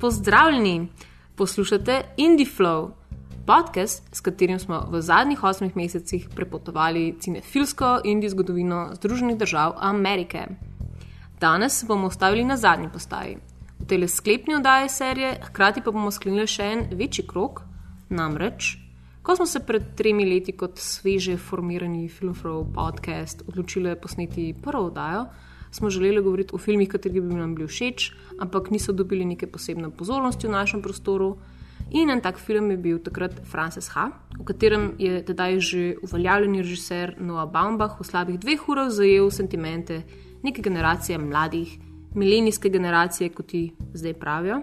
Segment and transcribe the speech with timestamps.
[0.00, 0.88] Pozdravljeni,
[1.36, 2.90] poslušate Indie Flow,
[3.46, 10.46] podcast, s katerim smo v zadnjih osmih mesecih prepotovali cinefilsko in zgodovino Združenih držav Amerike.
[11.40, 13.36] Danes bomo ostavili na zadnji postaji.
[13.78, 17.60] V tej sklepni oddaji serije, hkrati pa bomo sklenili še en večji krok,
[18.08, 18.78] namreč.
[19.22, 25.26] Ko smo se pred tremi leti kot sveže formirani Filmflow podcast odločili posneti prvo oddajo,
[25.70, 29.90] smo želeli govoriti o filmih, kateri bi nam bili všeč, ampak niso dobili neke posebne
[29.90, 31.36] pozornosti v našem prostoru.
[31.90, 36.62] In en tak film je bil takrat Frances H., v katerem je tedaj že uveljavljeni
[36.62, 40.02] režiser Noah Baumbach v slabih dveh urah zajel sentimente
[40.42, 41.78] neke generacije mladih,
[42.14, 44.62] milenijske generacije, kot ti zdaj pravijo.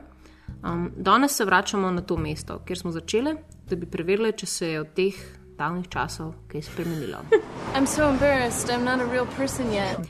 [0.63, 3.35] Um, danes se vračamo na to mesto, kjer smo začeli,
[3.69, 7.17] da bi preverili, če se je od teh davnih časov kaj spremenilo.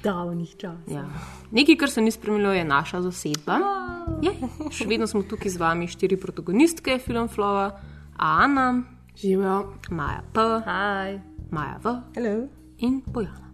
[0.04, 0.92] Davnih časov.
[0.92, 1.06] Ja.
[1.52, 3.58] Nekaj, kar se ni spremenilo, je naša zasedba.
[4.22, 4.32] Je.
[4.72, 7.80] Še vedno smo tukaj z vami, štiri protagonistke filmflova,
[8.18, 8.84] Ana,
[9.18, 9.74] Živijo.
[9.90, 11.20] Maja P, Hi.
[11.52, 12.48] Maja V Hello.
[12.78, 13.47] in Bojana.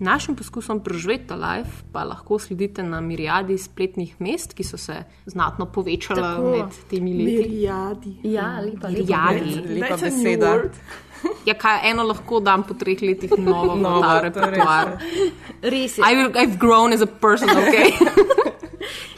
[0.00, 4.96] Našim poskusom preživeti ta life pa lahko sledite na mirijadi spletnih mest, ki so se
[5.26, 6.50] znatno povečala Tako.
[6.50, 7.24] med temi leti.
[7.24, 8.16] Mirijadi.
[8.22, 8.88] Ja, lepa, lepa.
[8.88, 9.74] Mirijadi.
[9.74, 10.62] Lepa That's a new beseda.
[11.46, 14.98] Ja, kaj eno lahko dam po treh letih novo, Novo, ta repertoar.
[15.62, 16.02] Res je.
[16.02, 17.74] I will, I've grown as a person, ok?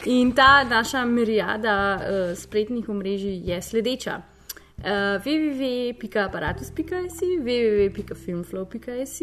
[0.05, 4.21] In ta naša mirijada uh, spletnih omrežij je sledeča.
[4.87, 9.19] Uh, www.aparatus.js, www.filmflow.js,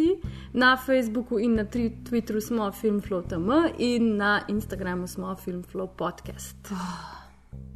[0.52, 6.56] na Facebooku in na tri, Twitteru smo filmflow.tm in na Instagramu smo filmflow podcast.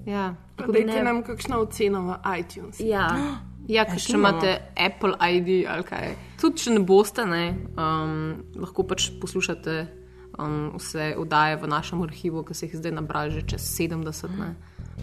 [0.06, 0.34] ja.
[0.56, 2.80] Pa Tako da dajte ne- nam kakšno oceno v iTunes.
[2.80, 3.08] Ja,
[3.68, 6.14] Ja, ker če imate Apple ID ali kaj.
[6.40, 9.86] Tudi če ne boste, ne, um, lahko pač poslušate
[10.38, 14.38] um, vse oddaje v našem arhivu, ki se jih zdaj nabrali že čez 70.
[14.38, 14.54] Ne.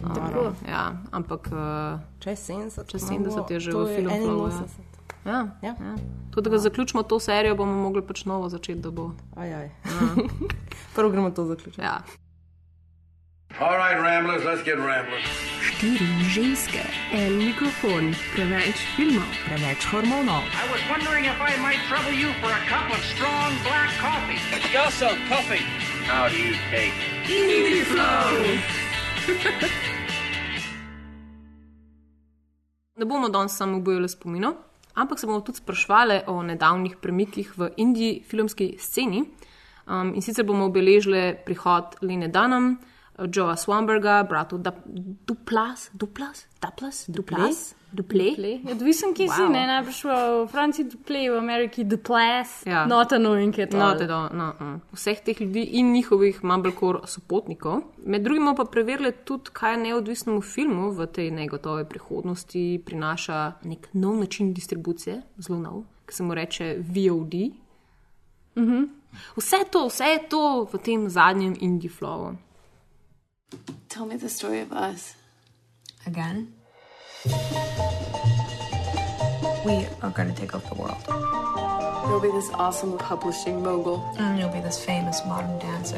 [0.02, 0.40] Tako.
[0.40, 2.86] Um, ja, ampak uh, Čez 70.
[2.86, 4.52] Čez no, 70 je že v Filmflowu, ja.
[4.52, 5.26] 81.
[5.26, 5.74] ja, Ja.
[5.80, 5.94] ja.
[6.30, 9.12] To, da zaključimo to serijo, bomo mogli pač novo začeti, bo.
[9.36, 9.70] Ajaj.
[10.94, 11.80] Prvo gremo to zaključiti.
[11.80, 12.02] Ja.
[13.60, 15.55] All right, Ramblers, let's get rambling.
[15.76, 16.80] Štiri ženske,
[17.12, 19.28] en mikrofon, preveč filmov.
[19.44, 20.40] Preveč hormonov.
[20.40, 24.40] I was wondering if I might trouble you for a cup of strong black coffee.
[24.72, 25.60] Also, coffee.
[26.08, 26.96] How do you take?
[32.96, 34.54] Ne bomo danes samo obojili spominov,
[34.94, 39.24] ampak se bomo tudi sprašvali o nedavnih premikih v indijski filmski sceni.
[39.86, 42.78] Um, in sicer bomo obeležili prihod Lene Dunham,
[43.18, 44.72] Joea Swamberga, bratu Da-
[45.26, 48.24] Duplas, Duplas, Duplas, Duplas, Duple.
[48.24, 49.48] Ja, Odvisen, si, Wow.
[49.52, 52.86] ne, najbrž v Franciji duple, v Ameriki duplas, Ja.
[52.86, 53.98] not annoying at No, all.
[53.98, 54.80] teda, no, no.
[54.92, 57.82] Vseh teh ljudi in njihovih Mumblecore sopotnikov.
[58.04, 64.16] Med drugim pa preverili tudi, kaj neodvisnemu filmu v tej negotove prihodnosti prinaša nek nov
[64.16, 67.34] način distribucije, zelo nov, ki se mu reče VOD.
[68.56, 68.88] Mm -hmm.
[69.36, 72.36] Vse to, vse je to v tem zadnjem indie flowu.
[73.88, 75.14] Tell me the story of us.
[76.06, 76.52] Again?
[79.64, 81.02] We are going to take over the world.
[82.06, 84.04] You'll be this awesome publishing mogul.
[84.18, 85.96] And you'll be this famous modern dancer.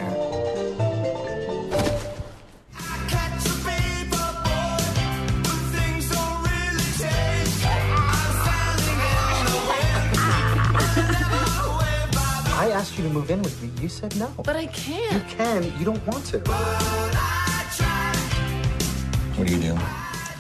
[12.61, 13.71] I asked you to move in with me.
[13.83, 14.33] You said no.
[14.45, 15.13] But I can't.
[15.13, 15.65] You can.
[15.79, 17.48] You don't want to.
[19.39, 19.75] What do you do?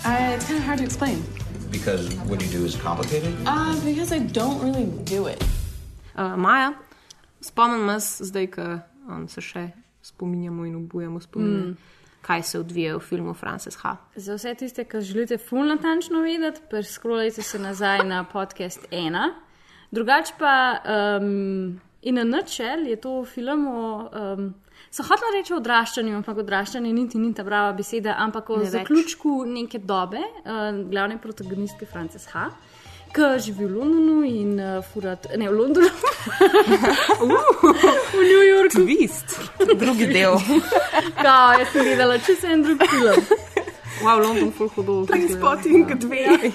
[0.04, 1.22] I, it's kind of hard to explain.
[1.70, 3.32] Because what you do is complicated?
[3.47, 5.41] Uh, because I don't really do it.
[6.16, 6.75] Uh, Maja,
[7.41, 8.66] spomnim nas zdaj, ko
[9.06, 9.69] um, se še
[10.03, 12.03] spominjamo in obujamo spomin, mm.
[12.26, 13.94] kaj se odvija v filmu Frances H.
[14.16, 19.30] Za vse tiste, ki želite ful natančno vedeti, preskrolajte se nazaj na podcast 1.
[19.94, 24.09] Drugače pa, um, in a nutshell je to film o.
[24.10, 24.54] Um,
[24.91, 28.65] so hotela reči o odraščanju, ampak odraščanje niti ni ta prava beseda, ampak o Ne
[28.65, 28.72] ne več.
[28.80, 32.48] zaključku neke dobe, uh, glavne protagonistke Frances H.
[33.09, 35.89] Ki živi v Londonu in uh, furat, ne v Londonu,
[38.13, 38.83] v New Yorku.
[38.84, 39.39] Twist.
[39.80, 40.36] Drugi del.
[41.24, 43.24] Kao, jaz sem gledala čez en drug film.
[44.03, 45.06] Wow, London, full hudo.
[45.06, 46.53] Spotting dve.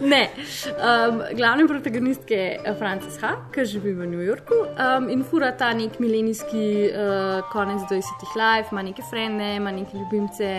[0.00, 0.30] Ne,
[0.68, 5.72] um, glavne protagonistke je Frances H., ki živi v New Yorku um, in fura ta
[5.74, 10.50] nek milenijski uh, konec 20-ih life, ima neke frende, ima neke ljubimce,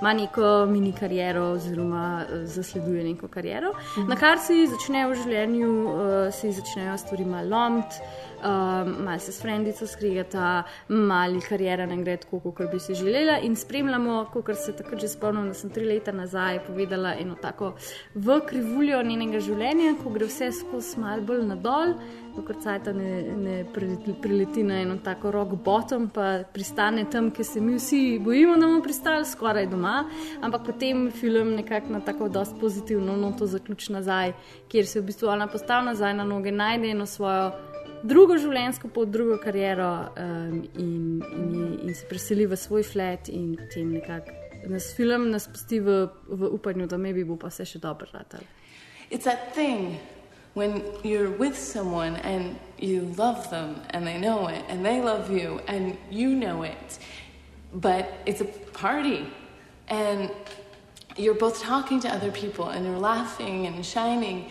[0.00, 3.74] ima neko mini kariero, oziroma uh, zasleduje neko kariero.
[3.96, 4.08] Mhm.
[4.08, 8.02] Na kar si začne v življenju, uh, se ji začnejo stvari malo lomiti.
[8.44, 13.38] Um, malo se s frendico skrigata, mali karijera ne gre tako, kot bi si želela.
[13.42, 17.74] In spremljamo, kot se takrat že spomnim, da sem tri leta nazaj povedala eno tako
[18.14, 21.94] v krivuljo njenega življenja, ko gre vse skozi mal bolj nadol.
[22.38, 23.54] Kot cajta ne, ne
[24.22, 28.68] prileti, na eno tako rock bottom, pa pristane tam, kjer se mi vsi bojimo, da
[28.68, 30.04] bomo pristali, skoraj doma.
[30.40, 34.32] Ampak potem film nekako na tako dosti pozitivno noto zaključi nazaj,
[34.70, 37.50] kjer se v bistvu ona postavi nazaj na noge, najde eno svojo
[38.02, 43.56] drugo življenjsko pot, drugo kariero um, in, in, in se preseli v svoj flat in
[43.58, 44.34] potem nekako
[44.68, 48.08] nas film nas pusti v, v upanju, da me bi bo pa vse še dobro
[48.12, 48.42] ratal.
[49.10, 49.98] It's that thing
[50.54, 55.30] when you're with someone and you love them and they know it and they love
[55.30, 56.98] you and you know it,
[57.72, 59.26] but it's a party
[59.88, 60.30] and
[61.16, 64.50] you're both talking to other people and you're laughing and shining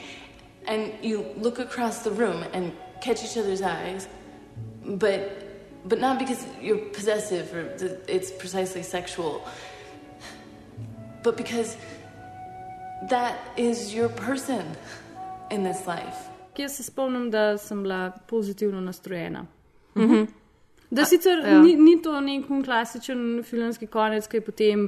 [0.68, 2.72] and you look across the room and
[3.02, 4.08] catch each other's eyes,
[4.86, 5.22] but
[5.86, 9.42] but not because you're possessive or th- it's precisely sexual,
[11.24, 11.78] but because
[13.10, 14.66] that is your person
[15.50, 16.28] in this life.
[16.56, 19.46] Jaz se spomnim, da sem bila pozitivno nastrojena.
[19.96, 20.28] Mhm.
[20.90, 21.58] Da sicer ja.
[21.60, 24.86] ni, ni to nek klasičen filmski konec, ki je potem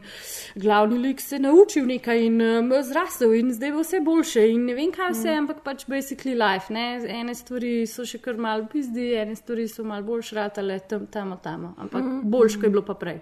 [0.55, 4.75] glavni lik se naučil nekaj in um, zrastel in zdaj bo vse boljše in ne
[4.75, 5.37] vem kaj vse, Mhm.
[5.39, 6.71] ampak pač basically life.
[6.73, 6.85] Ne?
[7.09, 11.35] Ene stvari so še kar malo pizdi, ene stvari so malo bolj šratale tam, tam,
[11.43, 12.21] tam, ampak Mhm.
[12.25, 13.19] boljš, kot je bilo pa prej.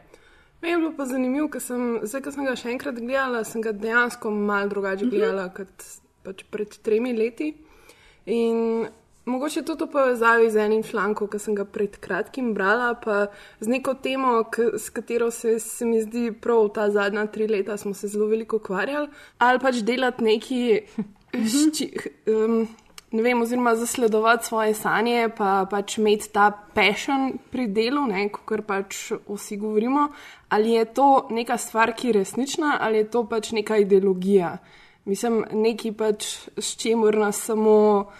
[0.62, 3.62] Meni je bilo pa zanimivo, ker sem, zdaj, ko sem ga še enkrat gledala, sem
[3.62, 5.10] ga dejansko malo drugače Mhm.
[5.10, 5.84] gledala kot
[6.24, 7.54] pač pred tremi leti.
[8.26, 8.88] In
[9.28, 13.28] mogoče tudi v povezavi z enim člankom, ki sem ga pred kratkim brala, pa
[13.60, 17.78] z neko temo, k, s katero se, se mi zdi prav ta zadnja tri leta
[17.78, 19.08] smo se zelo veliko ukvarjali,
[19.38, 20.62] ali pač delati neki.
[21.38, 21.92] šči,
[22.32, 22.68] um,
[23.12, 28.02] Ne vem, oziroma zasledovati svoje sanje, pa pač imeti ta passion pri delu,
[28.32, 30.10] kot pač vsi govorimo,
[30.50, 34.58] ali je to neka stvar, ki je resnična, ali je to pač neka ideologija.
[35.06, 38.12] Mislim, neki pač s čimer nas samo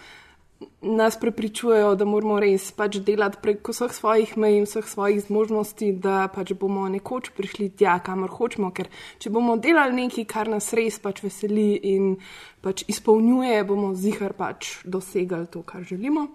[0.82, 5.92] nas prepričujejo, da moramo res pač delati prek vseh svojih mej in vseh svojih zmožnosti,
[6.02, 8.70] da pač bomo nekoč prišli tja, kamor hočemo.
[8.74, 8.90] Ker
[9.22, 12.16] če bomo delali nekaj, kar nas res pač veseli in
[12.64, 16.28] pač izpolnjuje, bomo zihar pač dosegli to, kar želimo.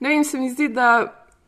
[0.00, 0.90] Ne vem, se mi zdi, da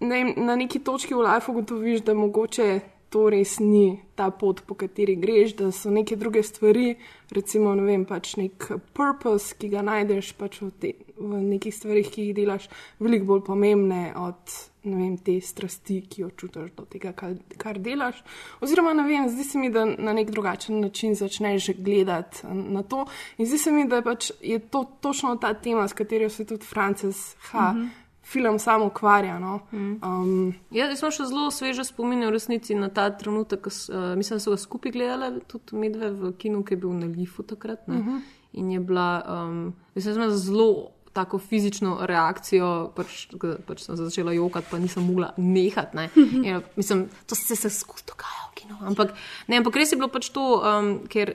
[0.01, 2.69] ne vem, na neki točki v lifeu ugotoviš, da mogoče
[3.13, 6.95] to res ni ta pot, po kateri greš, da so neke druge stvari,
[7.33, 12.09] recimo, ne vem, pač nek purpose, ki ga najdeš pač v, te, v nekih stvarih,
[12.09, 12.69] ki jih delaš,
[13.03, 18.23] veliko bolj pomembne od vem, te strasti, ki jo čutiš do tega, kar, kar delaš.
[18.65, 23.05] Oziroma, ne vem, zdi se mi, da na nek drugačen način začneš gledati na to.
[23.39, 26.67] In zdi se mi, da pač je to točno ta tema, s katero se tudi
[26.67, 27.61] Frances H.
[27.61, 28.02] Mm -hmm.
[28.23, 29.39] Film samo ukvarja.
[29.39, 29.61] No?
[29.73, 34.39] Um, Ja, jaz sem še zelo sveže spominjal v resnici na ta trenutek, uh, mislim,
[34.39, 37.83] da so ga skupaj gledali, tudi medve v kinu, ki je bil na Lifu takrat.
[37.87, 38.09] Uh Mhm.
[38.09, 38.21] -huh.
[38.53, 43.27] In je bila, um, mislim, da zelo tako fizično reakcijo, pač,
[43.67, 45.97] pač sem začela jokati, pa nisem mogla nehati.
[45.97, 46.09] ne.
[46.17, 48.77] In, mislim, to se se skozi dogaja v kinu.
[48.81, 49.15] Ampak,
[49.49, 51.35] ne, ampak res je bilo pač to, um, ker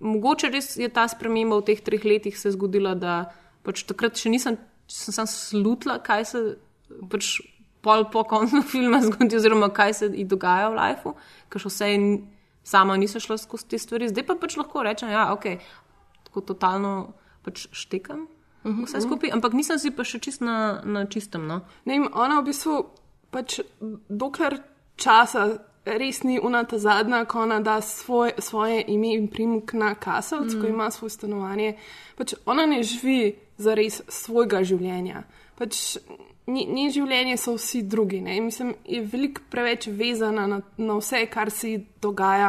[0.00, 3.32] mogoče res je ta sprememba v teh treh letih se zgodila, da
[3.62, 4.56] pač takrat še nisem,
[4.90, 6.42] sem sam slutila, kaj se
[7.10, 7.38] pač
[7.82, 11.16] pol po koncu filma zgodi, oziroma kaj se ji dogaja v lifeu,
[11.50, 12.06] ker še vse in
[12.64, 14.10] sama nisem šla skozi te stvari.
[14.10, 15.58] Zdaj pa pač lahko rečem, da ja, okay,
[16.28, 16.92] tako totalno
[17.42, 18.28] pač štekam.
[18.62, 21.48] Vse skupaj, ampak nisem si pa še čist na, na čistem.
[21.50, 21.64] No?
[21.88, 22.76] Ne ona v bistvu,
[23.34, 23.58] pač,
[24.06, 24.60] dokler
[24.94, 25.48] časa
[25.84, 30.60] res ni unata zadnja, ko ona da svoj, svoje ime in primek na kaselc, mm.
[30.60, 31.76] ko ima svoje stanovanje.
[32.16, 35.24] Pač ona ne živi za res svojega življenja.
[35.58, 35.96] Pač,
[36.42, 38.18] Njeno življenje so vsi drugi.
[38.20, 38.34] Ne?
[38.42, 42.48] Mislim, je veliko preveč vezana na, na vse, kar se ji dogaja,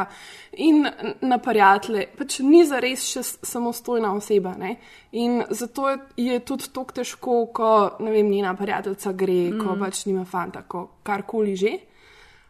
[0.58, 0.82] in
[1.22, 2.08] na prijatelje.
[2.18, 4.56] Pač ni za res še samostojna oseba.
[4.58, 4.74] Ne?
[5.22, 9.62] In zato je, je tudi tako težko, ko vem, njena prijateljica gre, mm.
[9.62, 11.76] ko pač nima fanta, ko karkoli že.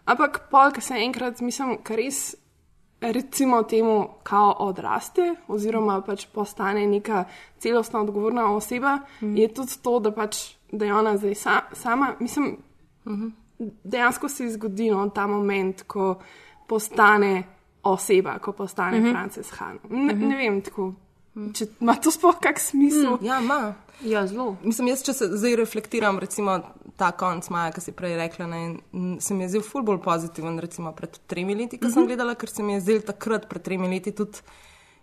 [0.04, 2.34] Ampak pol, ki se enkrat, mislim, kar res.
[3.04, 7.26] Recimo temu, kao odraste, oziroma pač postane neka
[7.60, 9.34] celostna odgovorna oseba, mm.
[9.36, 10.38] je tudi to, da, pač,
[10.72, 12.14] da je ona zdaj sa, sama.
[12.20, 12.56] Mislim,
[13.04, 13.32] mm -hmm.
[13.84, 16.14] dejansko se zgodi no, ta moment, ko
[16.66, 17.42] postane
[17.82, 19.12] oseba, ko postane mm -hmm.
[19.12, 19.78] Frances Han.
[19.90, 20.28] Ne, mm -hmm.
[20.28, 20.92] ne vem, tako,
[21.54, 23.18] če ima to sploh kak smisel.
[23.20, 23.24] Mm.
[23.26, 23.74] Ja, ima.
[24.02, 24.56] Ja, zelo.
[24.62, 26.58] Mislim, jaz, če se zdaj reflektiram, recimo
[26.98, 28.62] ta konc maja, ki si prej rekla, ne,
[29.22, 31.94] se mi je zdel ful bolj pozitiven, recimo pred tremi leti, ko mm -hmm.
[31.94, 34.38] sem gledala, ker se mi je zdel takrat, pred tremi leti, tudi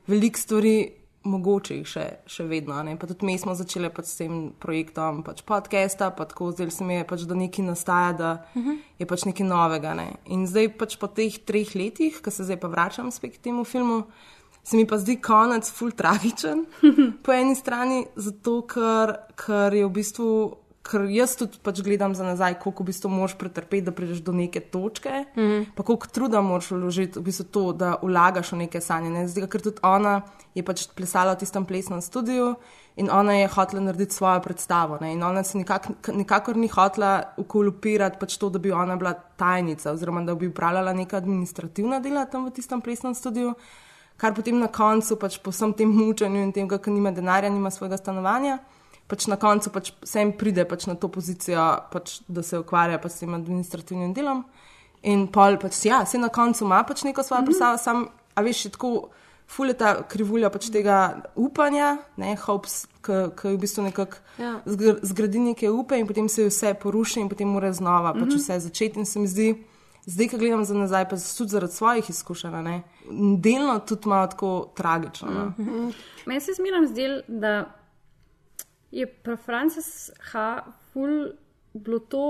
[0.07, 0.91] veliko stvari
[1.23, 2.79] mogoče jih še, še vedno.
[2.83, 2.95] Ne?
[2.99, 6.87] Pa tudi mi smo začeli pač s tem projektom pač podcasta, pa tako zdaj se
[6.87, 8.77] mi je pač, da nekaj nastaja, da uh -huh.
[8.99, 9.93] je pač nekaj novega.
[9.93, 10.13] Ne?
[10.25, 13.63] In zdaj pač po teh treh letih, ko se zdaj pa vračam spet k temu
[13.63, 14.03] filmu.
[14.63, 16.65] Se mi pa zdi konec ful tragičen
[17.23, 20.27] po eni strani, zato ker, ker je v bistvu,
[20.85, 24.35] ker jaz tudi pač gledam za nazaj, koliko v bistvu moraš pretrpeti, da prideš do
[24.37, 28.81] neke točke, mm pa koliko truda moraš vložiti v bistvu to, da vlagaš v neke
[28.81, 29.09] sanje.
[29.09, 29.25] Ne?
[29.27, 30.21] Zdaj, ker tudi ona
[30.53, 32.53] je pač plesala v tistem plesnem studiu
[33.01, 35.01] in ona je hotela narediti svojo predstavo.
[35.01, 35.13] Ne?
[35.17, 39.95] In ona se nikak, nikakor ni hotela ukolupirati pač to, da bi ona bila tajnica
[39.95, 43.55] oziroma da bi upravljala neka administrativna dela tam v tistem plesnem studiu
[44.21, 47.71] kar potem na koncu, pač po vsem tem mučenju in tem, kako nima denarja, nima
[47.73, 48.59] svojega stanovanja,
[49.09, 53.17] pač na koncu pač vsem pride pač na to pozicijo, pač, da se ukvarja pač
[53.17, 54.45] s tem administrativnim delom.
[55.09, 57.49] In pol pač ja, se na koncu ima pač neko svojo mm -hmm.
[57.49, 59.09] predstavo, sam, a veš, je tako
[59.51, 64.61] fuleta krivulja pač tega upanja, ne, hopes, ki v bistvu nekako Ja.
[64.65, 68.59] zgr zgradi neke upe in potem se vse poruši in potem mora znova pač vse
[68.59, 69.55] začeti in se mi zdi.
[70.05, 72.81] Zdaj, ko gledam za nazaj, pa tudi zaradi svojih izkušenj, ne,
[73.37, 75.31] delno tudi malo tako tragično.
[75.31, 75.91] No?
[76.25, 77.81] Meni se zmeraj zdel, da
[78.91, 80.63] je pri Frances H.
[80.91, 81.31] ful
[81.73, 82.25] bilo to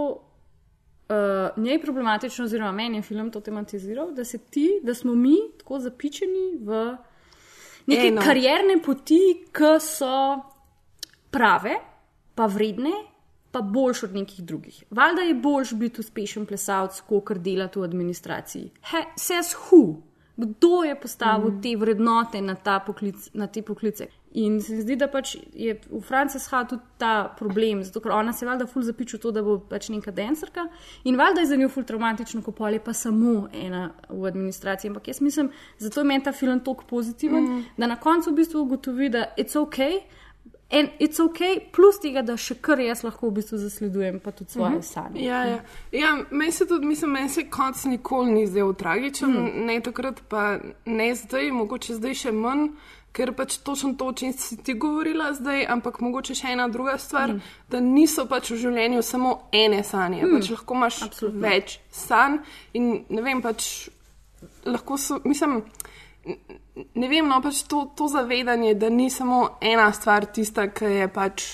[1.10, 5.36] uh, njej problematično, oziroma meni je film to tematiziral, da se ti, da smo mi
[5.60, 6.98] tako zapičeni v
[7.86, 8.22] neke Eno.
[8.22, 10.42] Karierne poti, ki so
[11.32, 11.80] prave,
[12.36, 12.92] pa vredne.
[13.52, 14.84] Pa boljš od nekih drugih.
[14.96, 18.70] Valjda je boljš biti uspešen plesalec, kot delati v administraciji.
[18.92, 19.98] He, says who?
[20.42, 21.62] Kdo je postavil mm.
[21.62, 22.56] te vrednote na,
[22.86, 24.08] poklic, na te poklice?
[24.34, 28.14] In se mi zdi, da pač je v Franciji shajal tudi ta problem, zato ker
[28.16, 30.70] ona se valjda ful zapiče v to, da bo pač neka dancerka
[31.04, 34.94] in valjda je za njo ful traumatično, ko pol je pa samo ena v administraciji.
[34.94, 37.66] Ampak jaz mislim, zato je meni ta film tako pozitiven, mm.
[37.78, 39.84] da na koncu v bistvu ugotovi, da it's ok.
[40.72, 41.40] In it's ok,
[41.72, 44.88] plus tega, da še kar jaz lahko v bistvu zasledujem, pa tudi svoje uh -huh.
[44.88, 45.26] sanje.
[45.26, 45.60] Ja, ja.
[45.92, 49.66] ja meni se tudi, mislim, meni se konc nikoli ni zdel tragičen, mm.
[49.66, 52.68] ne takrat, pa ne zdaj, mogoče zdaj še manj,
[53.12, 56.98] ker pač točno to, o čem si ti govorila zdaj, ampak mogoče še ena druga
[56.98, 57.42] stvar, mm.
[57.70, 60.36] da niso pač v življenju samo ene sanje, mm.
[60.36, 61.42] pač lahko imaš Absolutno.
[61.42, 62.40] več sanj
[62.74, 63.90] in ne vem, pač
[64.66, 65.62] lahko so, mislim.
[66.96, 71.08] Ne vem, no pač to, to zavedanje, da ni samo ena stvar tista, ki je
[71.12, 71.46] pač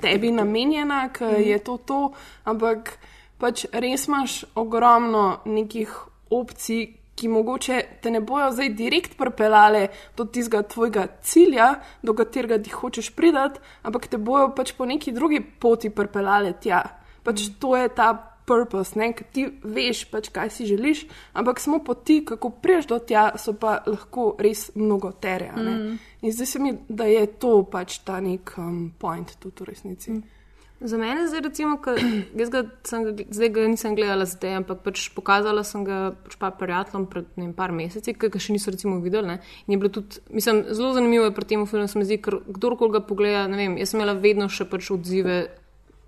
[0.00, 1.42] tebi namenjena, ki mm.
[1.48, 2.00] je to to,
[2.48, 2.94] ampak
[3.40, 5.92] pač res imaš ogromno nekih
[6.30, 6.88] opcij,
[7.20, 12.72] ki mogoče te ne bojo zdaj direkt pripeljale do tistega tvojega cilja, do katerega ti
[12.72, 16.80] hočeš pridati, ampak te bojo pač po neki drugi poti pripeljale tja.
[17.24, 17.58] Pač mm.
[17.60, 21.04] to je ta purpose, ne, ker ti veš, pač, kaj si želiš,
[21.38, 25.52] ampak samo poti, kako priješ do tja, so pa lahko res mnogo tere.
[25.54, 25.96] Mm.
[26.26, 30.18] In zdaj se mi, da je to pač ta nek um, point tudi v resnici.
[30.18, 30.40] Mm.
[30.80, 31.92] Za mene zdaj, recimo, ka,
[32.40, 36.48] jaz ga, sem, zdaj ga nisem gledala zdaj, ampak pač pokazala sem ga pač pa
[36.56, 39.28] prijateljem pred ne par meseci, ki ga še niso recimo videli.
[39.28, 39.36] Ne?
[39.68, 42.40] In je bilo tudi, mislim, zelo zanimivo je pri tem filmu, se mi zdi, ker
[42.48, 45.42] kdorkoli ga pogleda, ne vem, jaz sem imela vedno še pač odzive,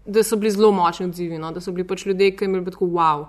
[0.06, 1.52] da so bili zelo močni odzivi, no?
[1.52, 3.26] da so bili pač ljudje, ki jim je bilo tako wow.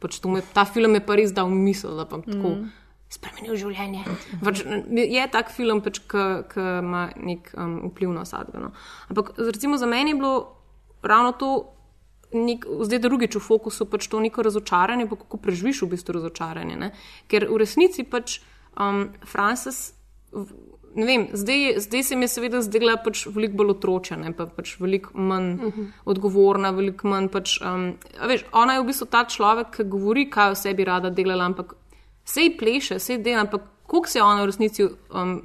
[0.00, 2.56] Pač me, ta film je pa res dal misel, da pa tako.
[2.56, 2.72] Mm.
[3.14, 4.02] Spremenil življenje.
[4.42, 8.62] Pač, je tak film, pač, ki ima nek um, vpliv na vsakega.
[8.66, 8.72] No.
[9.12, 10.34] Ampak recimo za mene je bilo
[11.04, 11.50] ravno to,
[12.34, 16.80] nek, zdaj drugič v fokusu, pač to neko razočaranje, pa kako preživiš v bistvu razočaranje.
[16.80, 16.90] Ne?
[17.30, 18.40] Ker v resnici pač
[18.74, 19.92] um, Frances.
[20.94, 24.76] Ne vem, zdaj, zdaj se mi je seveda zdela pač veliko bolj otročena, pa pač
[24.80, 25.86] veliko manj uh -huh.
[26.04, 27.60] odgovorna, veliko manj pač.
[27.60, 27.96] Um,
[28.28, 31.74] veš, ona je v bistvu ta človek, ki govori, kaj o sebi rada delala, ampak
[32.24, 35.42] sej pleše, sej dela, ampak koliko se je ona v resnici um,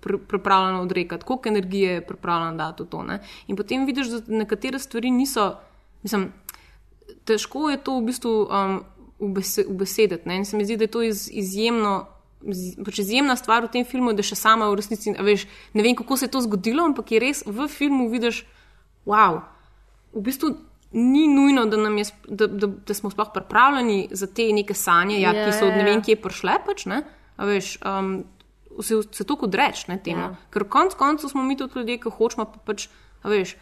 [0.00, 3.02] pr pripravljena odrekati, koliko energije je pripravljena dati v to.
[3.02, 3.20] Ne?
[3.46, 5.54] In potem vidiš, da nekatere stvari niso,
[6.02, 6.32] mislim,
[7.24, 8.82] težko je to v bistvu um,
[9.18, 10.30] ubese- ubesediti.
[10.30, 12.06] In se mi zdi, da je to iz, izjemno.
[12.42, 15.46] Pač izjemna stvar v tem filmu, da še sama v resnici veš,
[15.78, 18.42] ne vem, kako se je to zgodilo, ampak je res v filmu vidiš,
[19.06, 19.44] wow,
[20.12, 20.56] v bistvu
[20.92, 25.32] ni nujno, da, je, da, da, da smo sploh pripravljeni za te neke sanje, ja,
[25.32, 25.88] Ja, ki so od ne ja.
[25.88, 26.58] vem kje prišle.
[26.66, 27.02] Pač, ne,
[27.36, 28.24] a veš, um,
[28.80, 30.20] se, se to odreč ne, temu.
[30.20, 30.30] Ja.
[30.34, 30.50] Ja.
[30.52, 32.88] Ker konec koncev smo mi tudi ljudje, ki hočemo pa pač,
[33.24, 33.56] veš.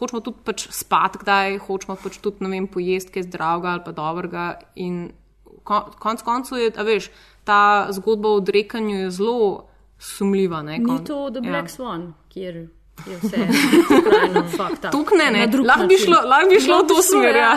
[0.00, 3.94] Hočemo tudi pač spati, kdaj hočemo pač tudi ne vem, pojesti kaj zdravega ali pa
[3.94, 4.46] dobrega.
[4.74, 5.12] In
[5.62, 7.12] kon, konc koncev je, veš,
[7.44, 9.68] ta zgodba o odrekanju je zelo
[9.98, 10.62] sumljiva.
[10.62, 11.50] Ne, Ni to The ja.
[11.50, 11.74] Black ja.
[11.76, 12.68] Swan, kjer
[13.06, 13.36] je vse
[14.64, 14.90] up.
[14.92, 17.36] Tukaj ne, Lahko bi šlo, lahko bi šlo v to smer.
[17.36, 17.52] Ja.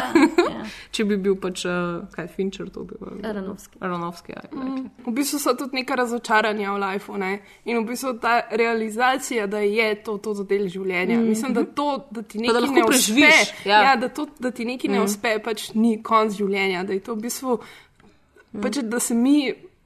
[0.49, 0.65] ja.
[0.95, 3.19] če bi bil pač, uh, kaj Fincher, to bi bil.
[3.27, 3.77] Aronovski.
[3.83, 4.43] Aronovski, ja.
[4.53, 4.87] Mm.
[5.05, 7.31] V bistvu so tudi neka razočaranja v lifeu ne?
[7.65, 11.19] in v bistvu ta realizacija, da je to, to del življenja.
[11.19, 11.29] Mm.
[11.29, 13.31] Mislim, da to, da ti da nekaj lahko ne uspe,
[13.69, 13.81] ja.
[13.89, 14.97] ja, da, to, da ti nekaj mm.
[14.97, 16.85] ne uspe, pač ni konc življenja.
[16.87, 18.63] Da je to v bistvu, mm.
[18.63, 19.37] pač, da se mi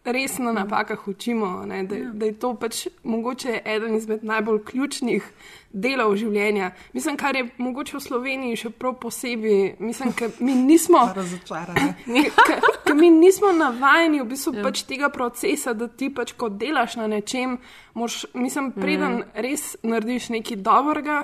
[0.06, 1.84] res na napakah učimo, ne?
[1.84, 2.10] da, ja.
[2.13, 5.25] da je to pač mogoče eden izmed najbolj ključnih
[5.74, 6.72] delov življenja.
[6.94, 11.03] Mislim, kar je mogoče v Sloveniji še prav posebej, mislim, ker mi nismo.
[11.15, 11.94] Razočarani.
[12.89, 14.63] Ker mi nismo navajeni v bistvu ja.
[14.65, 17.60] pač tega procesa, da ti pač ko delaš na nečem,
[17.94, 19.44] moš, mislim, preden mm.
[19.46, 21.20] res narediš nekaj dobrega,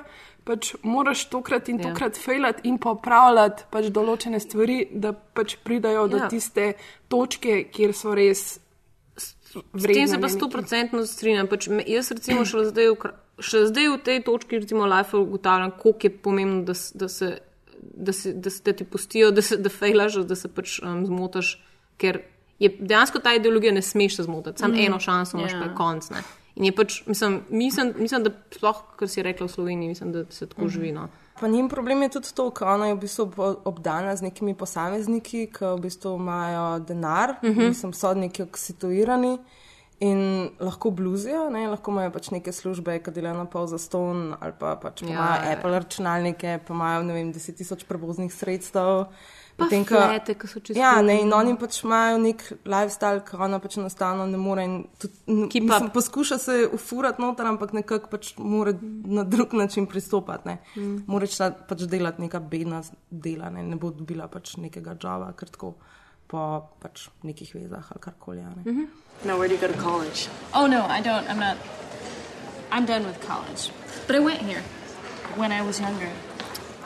[0.45, 1.89] pač moraš tokrat in Ja.
[1.89, 6.29] tokrat fejlati in popravljati pač določene stvari, da pač pridajo do Ja.
[6.29, 6.75] tiste
[7.09, 8.59] točke, kjer so res.
[9.73, 10.51] S tem se pa vredne sto nekaj.
[10.51, 11.47] procentno strinjam.
[11.47, 15.75] Pač me, jaz recimo še zdaj, v, še zdaj v tej točki, recimo, life ugotavljam,
[15.81, 17.35] koliko je pomembno, da, da se.
[17.95, 21.03] Da, se, da, se, da ti pustijo, da se da fejlaš, da se pač um,
[21.05, 21.51] zmotaš,
[22.01, 22.23] ker
[22.59, 24.87] je dejansko ta ideologija ne smeš se zmotiti, samo mm.
[24.87, 25.57] eno šanso imaš, Ja.
[25.57, 25.63] yeah.
[25.63, 26.09] pa je konc.
[26.09, 26.23] Ne?
[26.55, 30.25] In je pač, mislim, mislim, mislim, da sploh, kar si rekla v Sloveniji, mislim, da
[30.29, 30.69] se tako mm.
[30.69, 30.91] živi.
[30.95, 31.09] No.
[31.39, 33.25] Pa njim problem je tudi to, ker ona je v bistvu
[33.67, 37.67] obdana z nekimi posamezniki, ki v bistvu imajo denar, uh -huh.
[37.67, 39.37] mislim, so neki situirani
[39.99, 41.67] in lahko bluzijo, ne?
[41.67, 45.07] lahko imajo pač neke službe, ki delajo na pol za ston ali pa pač pa
[45.07, 45.51] Ja, imajo ja.
[45.57, 49.05] Apple računalnike, pa imajo ne vem, 10 tisoč prevoznih sredstev.
[49.57, 50.79] Pa ko- flete, ki so čisto.
[50.79, 54.63] Ja, ne, in oni pač imajo nek lifestyle, ki ona pač enostavno ne more.
[54.63, 58.73] in Tudi, n- Keep mislim, poskuša se ufurati noter, ampak nekako pač mora
[59.05, 60.47] na drug način pristopati.
[60.47, 60.57] Ne.
[60.75, 61.03] Mm.
[61.07, 61.37] Moraš
[61.69, 62.81] pač delati neka bedna
[63.11, 65.73] dela, ne, ne bo dobila pač nekega joba, ker tako
[66.27, 68.39] po pač nekih vezah ali karkoli.
[68.39, 68.71] a Ne.
[68.71, 68.87] Mm -hmm.
[69.25, 70.27] Now, where do you go to college?
[70.53, 71.25] Oh no, I don't.
[71.29, 71.57] I'm not.
[72.71, 73.71] I'm done with college.
[74.07, 74.63] But I went here
[75.37, 76.09] when I was younger.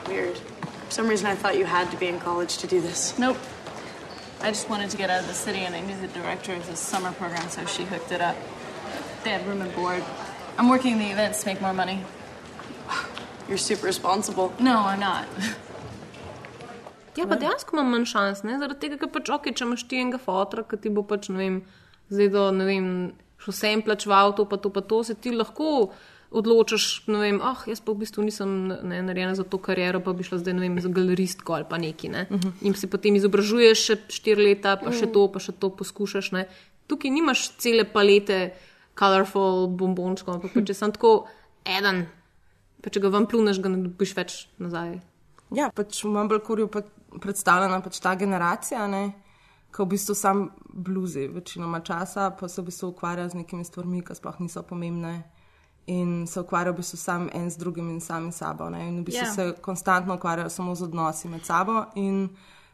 [0.07, 0.58] Weird.
[0.89, 3.13] For some reason, I thought you had to be in college to do this.
[3.19, 3.37] Nope.
[4.41, 6.65] I just wanted to get out of the city, and I knew the director of
[6.65, 8.35] this summer program, so she hooked it up.
[9.23, 10.03] They had room and board.
[10.57, 12.01] I'm working the events to make more money.
[13.47, 14.51] You're super responsible.
[14.59, 15.27] No, I'm not.
[17.15, 18.57] Ja, pa dejansko imam manj šans, ne?
[18.57, 21.37] zaradi tega, ker pač ok, če imaš ti enega fotra, ki ti bo pač, ne
[21.37, 21.57] vem,
[22.09, 22.87] zdaj do, ne vem,
[23.43, 25.91] šel sem plačeval to, pa to, pa to, se ti lahko
[26.31, 30.13] odločiš, ne vem, ah, jaz pa v bistvu nisem ne, narejena za to kariero, pa
[30.13, 32.27] bi šla zdaj, ne vem, za galeristko ali pa neki, ne.
[32.29, 32.51] Uh -huh.
[32.61, 36.47] In se potem izobražuješ še štiri leta, pa še to, pa še to poskušaš, ne.
[36.87, 38.53] Tukaj nimaš cele palete
[38.99, 41.27] colorful bombončkov, ampak pač če sem tako
[41.65, 42.05] eden,
[42.81, 45.01] pa če ga vam pluneš, ga ne dobiš več nazaj.
[45.55, 46.83] Ja, pač v Mumblecore je pa
[47.19, 49.13] predstavljena pač ta generacija, ne,
[49.73, 54.03] ki v bistvu sam bluzi večinoma časa, pa se v bistvu ukvarja z nekimi stvarmi,
[54.05, 55.23] ki sploh niso pomembne.
[55.89, 58.69] In se ukvarjajo v bistvu sam en z drugim in sami sabo.
[58.69, 58.87] Ne?
[58.87, 59.31] In v bistvu Ja.
[59.31, 59.55] yeah.
[59.55, 61.85] se konstantno ukvarjajo samo z odnosi med sabo.
[61.95, 62.29] In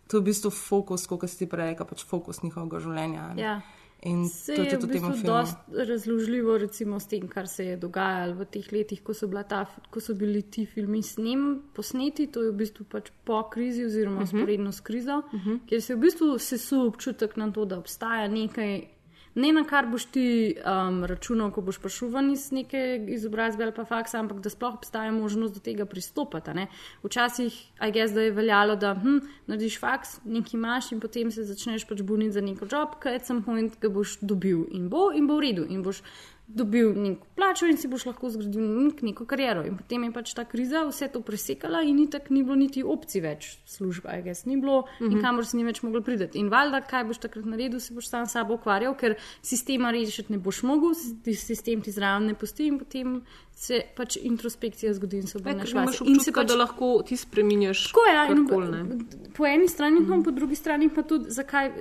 [0.08, 3.34] to je v bistvu fokus, kot si ti prej rekel, pač fokus njihovega življenja.
[3.34, 3.42] ne.
[3.42, 3.62] Ja.
[4.06, 7.66] In Se to je je tudi v bistvu dosti razložljivo recimo, s tem, kar se
[7.66, 12.28] je dogajalo v teh letih, ko so, ta, ko so bili ti filmi snem, posneti.
[12.28, 14.38] To je v bistvu pač po krizi oziroma uh -huh.
[14.38, 15.60] sporedno s krizo, uh -huh.
[15.66, 18.95] kjer se je v bistvu sesul občutek na to, da obstaja nekaj.
[19.36, 23.74] Ne na kar boš ti um, računal, ko boš prišel ven iz neke izobrazbe ali
[23.76, 26.54] pa faksa, ampak da sploh obstaja možnost do tega pristopati.
[26.56, 26.68] ne.
[27.04, 29.18] Včasih, aj gess, da je veljalo, da hm,
[29.48, 33.26] narediš faks, nekaj imaš in potem se začneš pač buniti za neko job, ki at
[33.28, 35.68] some point ga boš dobil in bo in bo v redu.
[35.70, 36.00] In boš
[36.48, 39.64] dobil neko plačo in si boš lahko zgradil nek, neko kariero.
[39.66, 42.84] In potem je pač ta kriza vse to presekala in ni tako ni bilo niti
[42.84, 45.12] opcij več služba, aj gess, ni bilo mm -hmm.
[45.12, 46.38] in kamor si ni več mogel priti.
[46.40, 50.38] In valjda, kaj boš takrat naredil, se boš sam sabo ukvarjal, ker sistema rešiti ne
[50.38, 50.94] boš mogel,
[51.34, 53.22] sistem ti zraven ne pusti in potem
[53.58, 56.04] se pač introspekcija zgodi in se Ja, imaš vase.
[56.06, 57.86] In se pač da lahko ti spremeniš.
[57.88, 58.98] Tako je, in karkoli, ne.
[59.38, 60.24] po eni strani, mm.
[60.24, 61.72] po drugi strani pa tudi, zakaj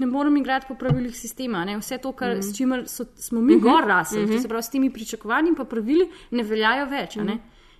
[0.00, 1.64] ne morem igrati po pravilih sistema.
[1.68, 1.76] Ne?
[1.78, 2.42] Vse to, kar, mm.
[2.42, 3.62] s čimer so, smo mi mm -hmm.
[3.62, 4.42] gor rasli, mm -hmm.
[4.42, 7.16] se pravi, s temi pričakovanji in pravili ne veljajo več.
[7.16, 7.38] a ne.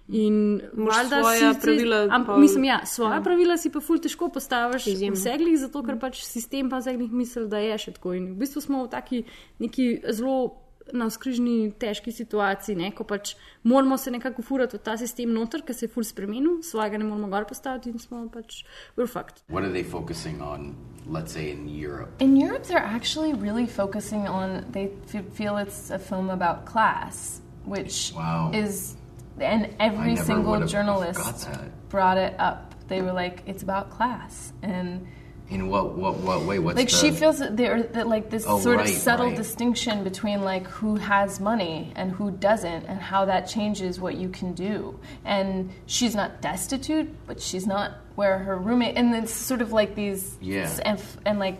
[0.08, 3.22] In Moraš valjda si- pravila Am, pa- mislim, ja, svoja ja.
[3.22, 5.16] pravila si pa ful težko postaviš Izjemno.
[5.16, 8.12] v seglih, zato ker pač sistem pa v seglih misli, da je še tako.
[8.12, 9.24] In v bistvu smo v taki
[9.58, 12.90] neki zelo na skrižni težki situaciji, ne?
[12.90, 16.62] ko pač moramo se nekako furati v ta sistem noter, ker se je ful spremenil,
[16.62, 18.64] svojega ne moramo gor postaviti in smo pač
[18.96, 19.42] vrfakt.
[19.48, 20.74] What are they focusing on,
[21.06, 22.10] let's say, in Europe?
[22.20, 24.90] In Europe, they're actually really focusing on, they
[25.34, 28.50] feel it's a film about class, which Wow.
[28.54, 28.96] is,
[29.40, 31.48] and every single journalist
[31.88, 32.74] brought it up.
[32.88, 34.52] They were like, it's about class.
[34.62, 35.06] And
[35.50, 36.58] In what what what way?
[36.58, 39.36] What's like the, she feels that there that like this Oh, sort of subtle right.
[39.36, 44.28] distinction between like who has money and who doesn't and how that changes what you
[44.28, 49.62] can do and she's not destitute but she's not where her roommate, and it's sort
[49.62, 50.68] of like these, Yeah.
[50.84, 51.56] and, and like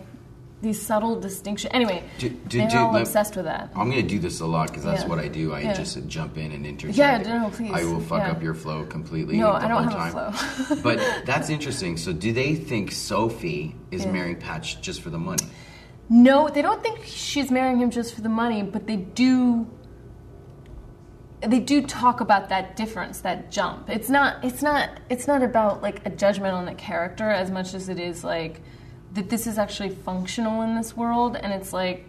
[0.61, 1.71] these subtle distinction.
[1.71, 3.69] Anyway, Do- do- they're do- all obsessed with that.
[3.75, 5.07] I'm gonna do this a lot because that's Yeah.
[5.07, 5.53] what I do.
[5.53, 5.73] I Yeah.
[5.73, 6.97] just jump in and interject.
[6.97, 7.71] Yeah, no, please.
[7.73, 8.31] I will fuck Yeah.
[8.31, 9.37] up your flow completely.
[9.37, 10.33] No, the I don't have a time.
[10.33, 10.75] flow.
[10.83, 11.95] but that's interesting.
[11.95, 15.43] So, do they think Sophie is marrying Patch just for the money?
[16.09, 19.67] No, they don't think she's marrying him just for the money, but they do.
[21.41, 23.89] They do talk about that difference, that jump.
[23.89, 24.43] It's not.
[24.43, 24.89] It's not.
[25.09, 28.59] It's not about like a judgment on the character as much as it is like
[29.13, 29.29] that.
[29.29, 32.05] This is actually functional in this world, and it's like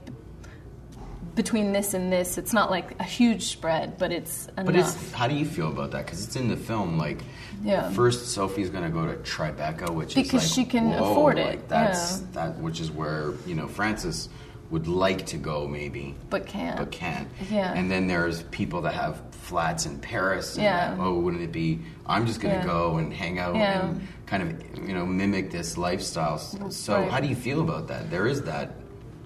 [1.34, 4.66] between this and this, it's not like a huge spread, but it's enough.
[4.66, 6.04] But it's how do you feel about that?
[6.04, 6.98] Because it's in the film.
[6.98, 7.22] Like,
[7.62, 7.90] Yeah.
[7.90, 11.46] first Sophie's gonna go to Tribeca, which is Because like, she can whoa, afford it,
[11.46, 12.26] Like that's yeah.
[12.32, 14.28] that, which is where you know Francis
[14.70, 16.76] would like to go maybe, but can't.
[16.78, 17.28] but can't.
[17.50, 17.72] Yeah.
[17.74, 20.54] And then there's people that have flats in Paris.
[20.54, 20.94] And Yeah.
[20.94, 21.80] that, oh, wouldn't it be?
[22.06, 22.64] I'm just gonna Yeah.
[22.66, 23.86] go and hang out Yeah.
[23.86, 26.38] and kind of you know mimic this lifestyle.
[26.38, 27.10] So Right.
[27.10, 28.10] how do you feel about that?
[28.10, 28.70] There is that.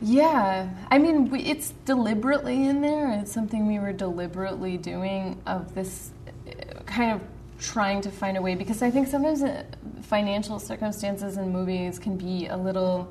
[0.00, 3.10] Yeah, I mean, we, it's deliberately in there.
[3.12, 6.10] It's something we were deliberately doing of this
[6.48, 7.20] uh, kind of
[7.58, 9.62] trying to find a way because I think sometimes uh,
[10.02, 13.08] financial circumstances in movies can be a little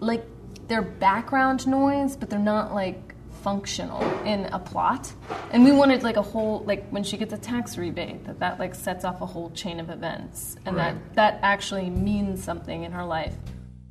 [0.00, 0.24] like
[0.68, 5.12] they're background noise, but they're not like functional in a plot.
[5.52, 8.58] And we wanted like a whole like when she gets a tax rebate that that
[8.58, 10.94] like sets off a whole chain of events and Right.
[10.94, 13.36] that that actually means something in her life.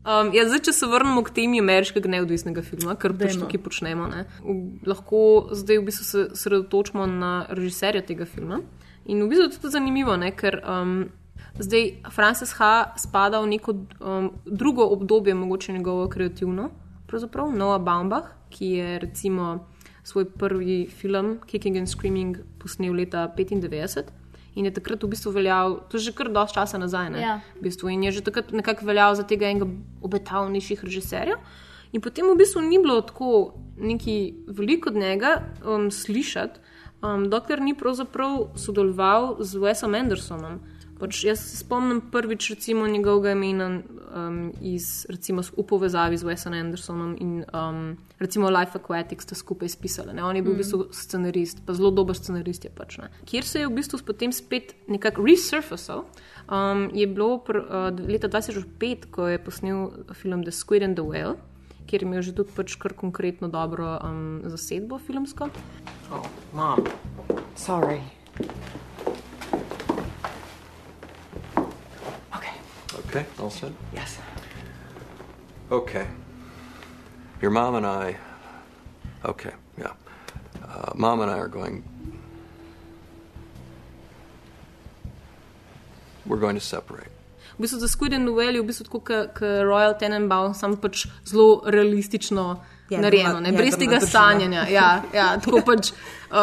[0.05, 3.45] Um, ja, zdaj, če se vrnemo k temi ameriškega neodvisnega filma, kar pač Dajmo.
[3.45, 4.25] tukaj počnemo, ne,
[4.85, 8.59] lahko zdaj v bistvu se sredotočimo na režiserja tega filma.
[9.05, 11.09] In v bistvu je to tudi zanimivo, ne, ker um,
[11.59, 12.93] zdaj Frances H.
[12.97, 16.69] spada v neko um, drugo obdobje, mogoče njegovo kreativno,
[17.07, 19.67] pravzaprav Noah Baumbach, ki je recimo
[20.03, 24.11] svoj prvi film Kicking and Screaming posnel leta 1995.
[24.55, 27.21] In je takrat v bistvu veljal, to je že kar dosti časa nazaj, ne?
[27.21, 27.41] Ja.
[27.57, 29.65] v bistvu, in je že takrat nekako veljal za tega enega
[30.01, 31.41] obetavnejših režiserjev.
[31.93, 36.59] In potem v bistvu ni bilo tako neki veliko od njega um, slišati,
[37.01, 40.61] um, dokler ni pravzaprav sodeloval z Wesom Andersonom.
[41.03, 43.65] Pač jaz se spomnim prvič recimo njegovega imena
[44.15, 49.67] um, iz, recimo, v povezavi z Wesom Andersonom in um, recimo Life Aquatic sta skupaj
[49.73, 50.13] spisali.
[50.15, 50.23] Ne?
[50.23, 53.01] On je bil v bistvu scenarist, pa zelo dober scenarist je pač.
[53.03, 53.11] Ne?
[53.27, 56.05] Kjer se je v bistvu potem spet nekako resurfacal,
[56.47, 61.03] um, je bilo pr, uh, leta 2005, ko je posnel film The Squid and the
[61.03, 61.35] Whale,
[61.83, 65.51] kjer je imel že tudi pač kar konkretno dobro um, zasedbo filmsko.
[66.15, 66.23] Oh,
[66.55, 66.79] Mom.
[67.59, 67.99] Sorry.
[73.13, 73.71] Okay, all set?
[73.93, 74.17] Yes.
[75.69, 76.07] Okay.
[77.43, 78.17] Your mom and I.
[79.23, 79.93] Okay, yeah.
[80.57, 81.83] Uh, mom and I are going.
[86.25, 87.13] We're going to separate.
[87.57, 90.75] V bistvu za Squid and the Whale je v bistvu tako kot Royal Tenenbaum, samo
[90.81, 94.11] pač zelo realistično Ja, narejeno, ne, ja, brez tega dramaturško.
[94.11, 94.65] sanjanja.
[94.69, 96.37] Ja, ja, tako pač uh,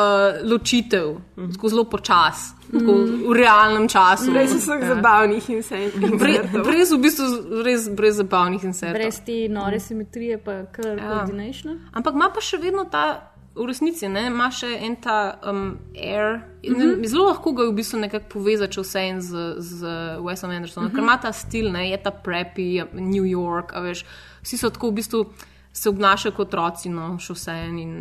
[0.50, 1.16] ločitev,
[1.52, 2.36] tako zelo počas,
[2.72, 2.92] tako
[3.28, 4.32] v realnem času.
[4.32, 4.94] Brez vseh Ja.
[4.94, 5.90] zabavnih in vse.
[6.14, 6.32] Bre,
[6.64, 7.26] brez, v bistvu,
[7.62, 8.96] res brez zabavnih insertov.
[8.96, 11.08] Brez te nore simetrije, pa kar Ja.
[11.08, 11.76] koordinacijo.
[11.92, 16.40] Ampak ima pa še vedno ta, v resnici, ne, ima še en ta um, air.
[16.64, 16.80] Mm Mhm.
[16.80, 17.06] -hmm.
[17.06, 19.82] Zelo lahko ga v bistvu nekako povežeš vse in z, z
[20.18, 20.94] Wesom Andersonom, mm -hmm.
[20.94, 24.04] ker ima ta stil, ne, je ta preppy, New York, a veš,
[24.42, 25.24] vsi so tako v bistvu
[25.72, 27.78] se obnašajo kot otroci, no, še vse en.
[27.78, 27.92] In,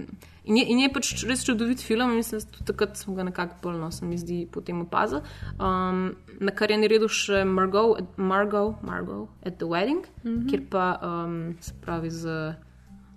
[0.43, 3.59] in, je, in je pač res čudovit film, mislim, da tudi takrat smo ga nekako
[3.61, 5.21] polno, se mi zdi, potem opazili.
[5.59, 10.31] Um, na kar je naredil še Margot, Margot, Margot at the Wedding, mm.
[10.31, 10.49] -hmm.
[10.49, 12.55] kjer pa um, se pravi z.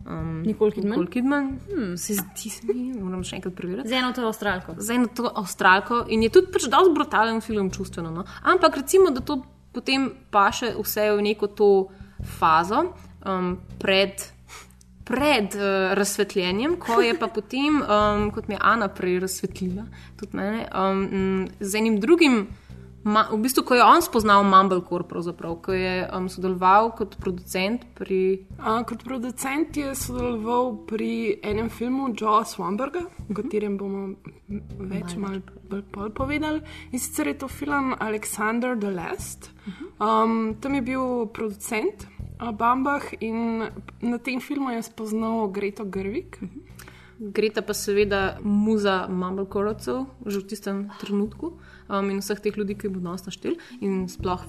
[0.04, 0.90] Um, Nicole Kidman?
[0.90, 1.58] Nicole Kidman.
[1.70, 1.96] Hmm.
[1.96, 3.88] Se zdi se mi, moram še enkrat preveriti.
[3.88, 4.74] Z eno to avstralko.
[4.78, 8.10] Z eno to avstralko in je tudi pač dosti brutalen film, čustveno.
[8.10, 8.24] No?
[8.42, 11.88] Ampak recimo, da to potem paše vse v neko to
[12.38, 12.92] fazo
[13.26, 14.31] um, pred.
[15.04, 19.86] Pred uh, razsvetljenjem, ko je pa potem, um, kot mi je Ana prej razsvetlila,
[20.20, 22.46] tudi mene, um, z enim drugim,
[23.04, 27.84] ma, v bistvu, ko je on spoznal Mumblecore, pravzaprav, ko je um, sodeloval kot producent
[27.98, 28.46] pri.
[28.58, 34.12] A, kot producent je sodeloval pri enem filmu Joea Swamberga, o katerem bomo
[34.92, 36.62] več malo bolj pol povedali.
[36.92, 39.50] In sicer je to film Alexander the Last.
[39.98, 42.06] Um, tam je bil producent
[42.50, 43.70] Bambah in
[44.02, 46.42] na tem filmu je spoznal Greto Grvik.
[47.22, 51.54] Greta pa seveda muza Mumblecoreovcev, že v tistem trenutku
[51.86, 54.42] um, in vseh teh ljudi, ki bodo nas našteli in sploh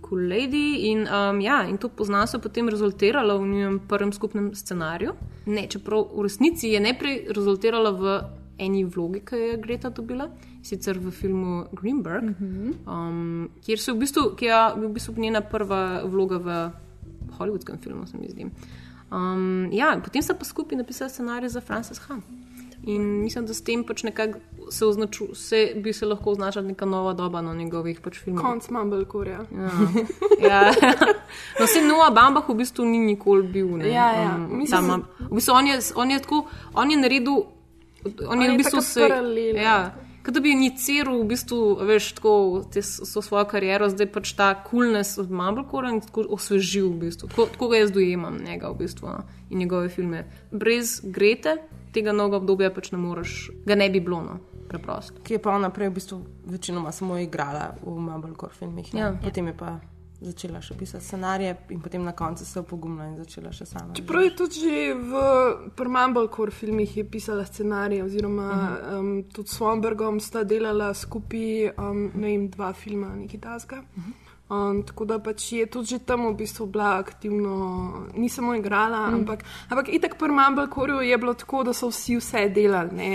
[0.00, 0.88] cool lady.
[0.88, 5.12] In, um, ja, in to poznanstvo je potem rezultiralo v njihovem prvem skupnem scenariju.
[5.46, 8.04] Ne, čeprav v resnici je najprej rezultiralo v
[8.56, 10.30] eni vlogi, ki jo je Greta dobila,
[10.62, 12.38] sicer v filmu Greenberg,
[12.86, 16.56] um, kjer se v bistvu, ki je v bistvu njena prva vloga v
[17.38, 18.46] hollywoodskem filmu, se mi zdi.
[19.12, 22.16] Um, ja, potem sta pa skupaj napisala scenarij za Frances Ha.
[22.86, 24.38] In mislim, da s tem pač nekako
[24.70, 28.42] se, označu, se bi se lahko označila neka nova doba na njegovih pač filmih.
[28.44, 29.30] Konc Mumblecore.
[29.30, 29.44] Ja.
[30.48, 30.72] ja.
[31.60, 33.66] No, se Noah Bambach v bistvu ni nikoli bil.
[33.76, 34.34] Ne, Ja, ja.
[34.36, 36.44] um, Mislim, tam, v bistvu on je, on je tako,
[36.74, 37.36] on je naredil,
[38.28, 39.00] on, je je v bistvu se.
[39.00, 39.60] paralela.
[39.60, 39.94] Ja,
[40.24, 44.46] Kot da bi iniciral v bistvu, veš, tako te, so svojo kariero, zdaj pač ta
[44.64, 47.28] coolness od Mumblecora in tako osvežil v bistvu.
[47.28, 50.24] Tako, tako ga jaz dojemam njega v bistvu no, in njegove filme.
[50.50, 51.58] Brez Grete
[51.92, 55.20] tega novega obdobja pač ne moreš, ga ne bi bilo, no, preprosto.
[55.22, 56.20] Ki je pa ona prej v bistvu
[56.56, 58.94] večinoma samo igrala v Mumblecore filmih.
[58.96, 59.12] Ja.
[59.22, 59.76] Potem je pa
[60.20, 63.94] začela še pisati scenarije in potem na koncu se opogumila in začela še sama.
[63.94, 68.98] Čeprav je tudi že v Mumblecore filmih je pisala scenarije, oziroma uh -huh.
[68.98, 73.82] um, tudi s Swambergom sta delala skupaj um, ne vem, dva filma, nekaj tasga.
[73.96, 74.23] Uh -huh.
[74.54, 77.54] Um, tako da pač je tudi že tam v bistvu bila aktivno,
[78.14, 79.14] ni samo igrala, mm.
[79.14, 82.90] ampak, ampak itak pri Mumblecoreu je bilo tako, da so vsi vse delali.
[82.94, 83.10] ne.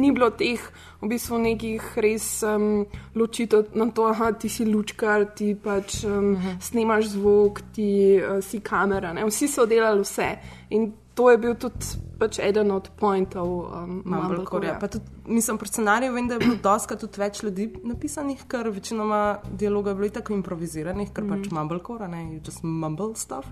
[0.00, 0.60] Ni bilo teh
[1.00, 6.10] v bistvu nekih res um, ločitev na to, da ti si lučkar, ti pač um,
[6.12, 6.60] mm -hmm.
[6.60, 9.12] snemaš zvok, ti uh, si kamera.
[9.12, 9.24] Ne.
[9.24, 10.38] Vsi so delali vse.
[10.70, 14.20] In to je bil tudi pač eden od pointov um, Mumblecore.
[14.22, 14.74] Mumblecorja.
[14.80, 18.70] Pa tudi, mislim, pri scenariju vem, da je bilo doska tudi več ljudi napisanih, ker
[18.72, 21.34] večinoma dialoga je bilo tako improviziranih, ker mm.
[21.34, 23.48] pač Mumblecore, ne, you just mumble stuff.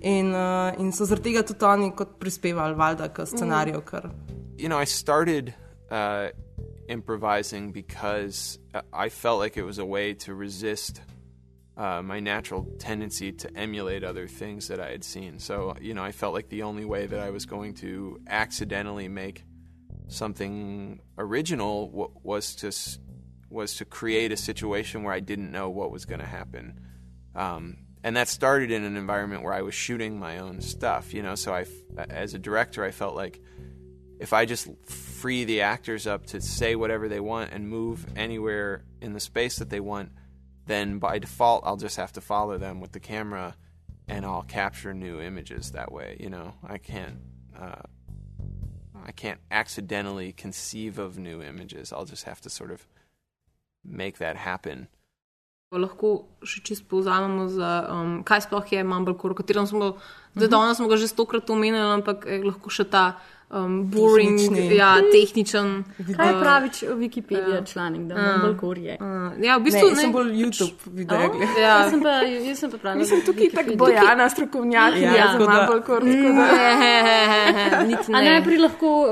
[0.00, 3.88] In, uh, in so zaradi tega tudi oni kot prispevali, valjda, k scenariju, mm.
[3.88, 4.08] ker
[4.56, 5.52] you know, I started
[5.90, 6.28] uh,
[6.88, 11.00] improvising because uh, I felt like it was a way to resist
[11.76, 15.38] uh, my natural tendency to emulate other things that I had seen.
[15.38, 19.08] So, you know, I felt like the only way that I was going to accidentally
[19.08, 19.44] make
[20.06, 22.98] something original w- was to s-
[23.50, 26.80] was to create a situation where I didn't know what was going to happen.
[27.34, 31.22] Um, and that started in an environment where I was shooting my own stuff, you
[31.22, 31.34] know.
[31.34, 33.40] So I, f- as a director, I felt like
[34.20, 38.84] if I just free the actors up to say whatever they want and move anywhere
[39.00, 40.10] in the space that they want,
[40.66, 43.56] then by default I'll just have to follow them with the camera,
[44.08, 46.16] and I'll capture new images that way.
[46.20, 47.18] You know, I can't.
[47.58, 47.82] Uh,
[49.06, 51.92] I can't accidentally conceive of new images.
[51.92, 52.86] I'll just have to sort of
[53.84, 54.88] make that happen.
[55.74, 59.96] Lahko še čisto povzamemo, za, um, kaj sploh je Mumblecore, o katerem smo,
[60.36, 63.18] zdaj danes smo ga že stokrat omenili, ampak je lahko še ta
[63.50, 64.76] um, boring, Tehnični.
[64.76, 65.84] ja, tehničen.
[66.16, 68.32] Kaj uh, pravi Wikipedia članek, da Ja.
[68.32, 68.94] Mumblecore je?
[68.94, 68.96] Uh,
[69.40, 71.58] ja, v ne, bistvu jaz sem bolj YouTube videa Oh, gledala.
[71.60, 71.78] Ja.
[71.78, 72.98] Jaz sem pa, jaz sem pa pravila.
[72.98, 76.12] Mislim, tukaj tako bojana strokovnjakinja Ja, ja, za tako da- Mumblecore.
[76.12, 76.44] tako da-
[77.84, 78.22] Niti A ne.
[78.30, 79.08] najprej lahko uh,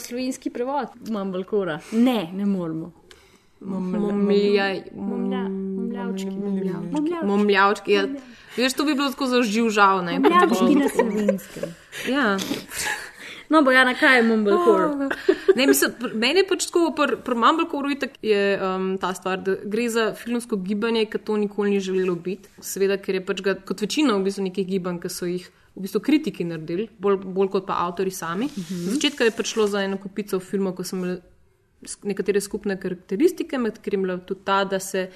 [0.00, 1.78] slovenski prevod Mumblecora?
[1.92, 2.92] Ne, ne moramo.
[3.60, 6.30] Momljavčki.
[7.24, 7.92] Momljavčki.
[7.92, 8.04] Ja.
[8.56, 10.04] Veš, to bi bilo tako za živžav.
[10.04, 11.62] ne, Momljavčki na slovenskem.
[12.08, 12.38] Ja.
[13.48, 15.08] No, Bojana, kaj je Mumblecore?
[15.56, 19.88] Ne, mislim, meni je pač tako, pri pr Mumblecoreu je um, ta stvar, da gre
[19.90, 22.48] za filmsko gibanje, ki to nikoli ni želelo biti.
[22.60, 25.84] Seveda, ker je pač ga, kot večina v bistvu nekih gibanj, ki so jih v
[25.84, 28.46] bistvu kritiki naredili, bolj, bolj kot pa avtori sami.
[28.46, 28.92] Mm -hmm.
[28.96, 31.20] Začetka je pač šlo za eno kupico filmov, ko so imeli
[32.02, 35.10] nekatere skupne karakteristike, med katerimi je bila tudi ta, da se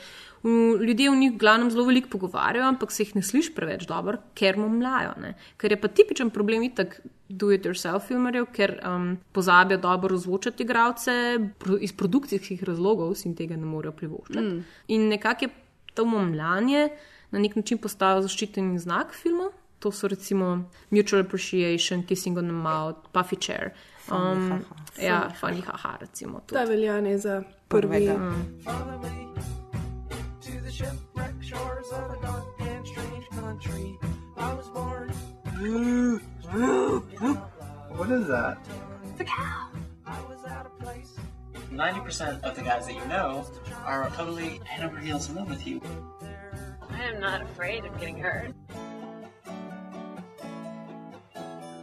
[0.80, 4.56] ljudje v njih glavnem zelo veliko pogovarjajo, ampak se jih ne sliši preveč dobro, ker
[4.56, 5.12] momljajo.
[5.20, 5.34] Ne?
[5.56, 11.76] Ker je pa tipičen problem itak do-it-yourself filmarjev, ker um, pozabijo dobro ozvočati igralce, pro,
[11.76, 14.40] iz produkcijskih razlogov si jim tega ne morejo privoščiti.
[14.40, 14.64] Mm.
[14.88, 15.50] In nekako je
[15.94, 16.88] to momljanje
[17.30, 19.52] na nek način postalo zaščiteni znak filmov.
[19.80, 23.70] To so recimo Mutual Appreciation, Kissing on the Mouth, Puffy Chair.
[24.04, 24.64] Funny Um, haha.
[25.02, 26.40] ja, Funny haha, recimo.
[26.46, 26.70] Ta tudi.
[26.70, 27.88] velja ne za prvi.
[27.88, 28.34] Prvega.
[28.64, 28.70] to
[29.02, 29.59] the
[30.80, 33.98] shipwreck shores of a dark and strange country.
[34.38, 35.12] I was born.
[37.90, 38.56] What is that?
[39.18, 39.68] The cow.
[40.06, 41.16] I was out of place.
[41.70, 43.44] 90% of the guys that you know
[43.84, 45.82] are totally head over heels in love with you.
[46.88, 48.54] I am not afraid of getting hurt.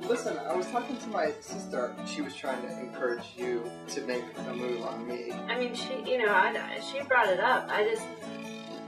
[0.02, 1.94] Listen, I was talking to my sister.
[2.08, 5.34] She was trying to encourage you to make a move on me.
[5.34, 7.68] I mean, she, you know, I, she brought it up.
[7.70, 8.04] I just,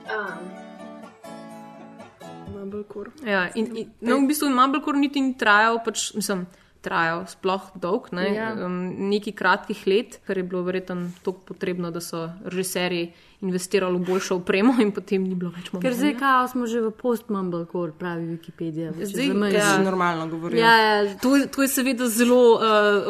[0.10, 0.50] um,
[2.54, 3.12] Mumblecore.
[3.26, 6.46] Ja, in, in, no, v bistvu Mumblecore niti ni trajal, pač, mislim,
[6.82, 8.52] trajal sploh dolg, ne, Ja.
[8.66, 14.06] um, nekaj kratkih let, ker je bilo verjetno tako potrebno, da so režiserji investirali v
[14.06, 18.26] boljšo opremo in potem ni bilo več Ker zdaj kao smo že v post-mumblecore, pravi
[18.28, 18.92] Wikipedija.
[18.96, 19.56] Zdaj, zamejiš.
[19.56, 19.78] ja.
[19.80, 20.60] normalno govorijo.
[20.60, 22.62] Ja, ja, To, je- to je seveda zelo uh,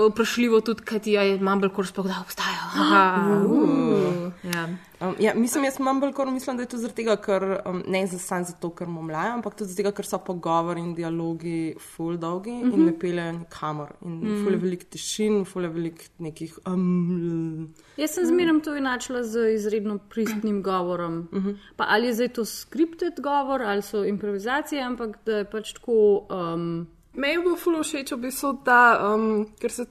[0.08, 2.62] vprašljivo, tudi kaj ti je Mumblecore sploh da obstaja.
[2.76, 3.04] Aha,
[3.40, 4.70] uh, ja.
[5.02, 8.18] Um, ja, mislim, jaz Mumblecore mislim, da je to zaradi tega, ker um, ne za
[8.20, 12.62] sam zato, ker momlajo, ampak tudi zato, ker so pogovori in dialogi full dolgi mm
[12.62, 12.74] -hmm.
[12.74, 12.86] in Mhm.
[12.86, 13.90] ne peljejo nikamor.
[14.02, 14.28] In mm Mm.
[14.28, 14.44] -hmm.
[14.44, 16.60] full je veliko tišin, full je veliko nekih.
[16.68, 21.28] Um, Jaz sem zmeraj to enačila z izredno pristnim govorom.
[21.32, 21.58] Uh -huh.
[21.76, 26.28] Pa ali je zdaj to skripted govor ali so improvizacije, ampak da je pač tako.
[26.54, 29.86] Um, Meni je bilo ful všeč, v bistvu, da, um, ker se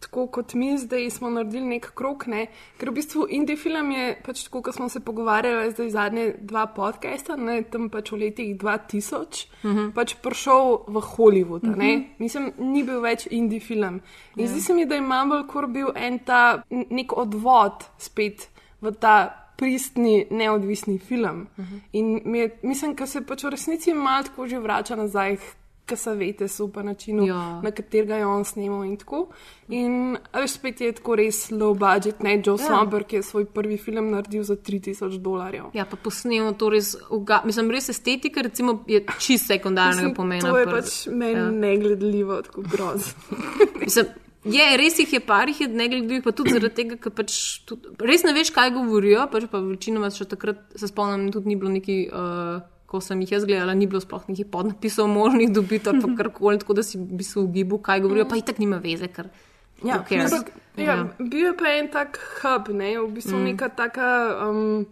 [0.00, 2.46] tako kot mi zdaj smo naredili nek krok, ne?
[2.78, 6.66] ker v bistvu indie film je pač tako, kot smo se pogovarjali zdaj zadnje dva
[6.66, 7.62] podcasta, ne?
[7.62, 9.90] tam pač v letih 2000, Mhm.
[9.94, 11.80] pač prišel v Hollywood, uh Mhm.
[11.80, 12.04] -huh.
[12.18, 14.00] mislim, ni bil več indie film.
[14.36, 14.46] In Ja.
[14.48, 18.50] zdi se mi, da je Mumblecore bil en ta nek odvod spet
[18.82, 19.40] v ta.
[19.56, 21.46] Pristni, neodvisni film.
[21.56, 21.80] Uh -huh.
[21.92, 25.36] In mi mislim, da se pač v resnici malo tako že vrača nazaj,
[25.86, 27.60] ki se veste, super način, Ja.
[27.62, 29.26] na katerega je on snimal in tako.
[29.68, 32.68] In veš, spet je tako res low budget, ne Joe Ja.
[32.68, 35.64] Swamper, ki je svoj prvi film naredil za 3000 dolarjev.
[35.72, 40.50] Ja, pa posnemo to res, uga, mislim, res estetika, recimo, je čist sekundarnega Mislim, pomena.
[40.50, 41.50] To je pač meni ja.
[41.50, 43.14] negledljivo, tako groz.
[43.80, 44.06] Mislim,
[44.44, 47.36] je, res jih je par, jih je negledljivih, pa tudi zaradi tega, ker pač
[47.68, 51.58] tudi, res ne veš, kaj govorijo, pač pa večinoma še takrat se spomnim, tudi ni
[51.60, 51.98] bilo neki.
[52.12, 52.62] Uh,
[52.94, 56.60] Ko sem jih jaz gledala, ni bilo sploh nekih podnapisov možnih dobiti ali pa karkoli,
[56.62, 59.32] tako da si v bistvu ugibu, kaj govorijo, pa itak nima veze, ker.
[59.82, 63.48] Ja, ampak, ja, bil je pa en tak hub, ne, v bistvu mm.
[63.50, 64.12] neka taka.
[64.46, 64.86] Um,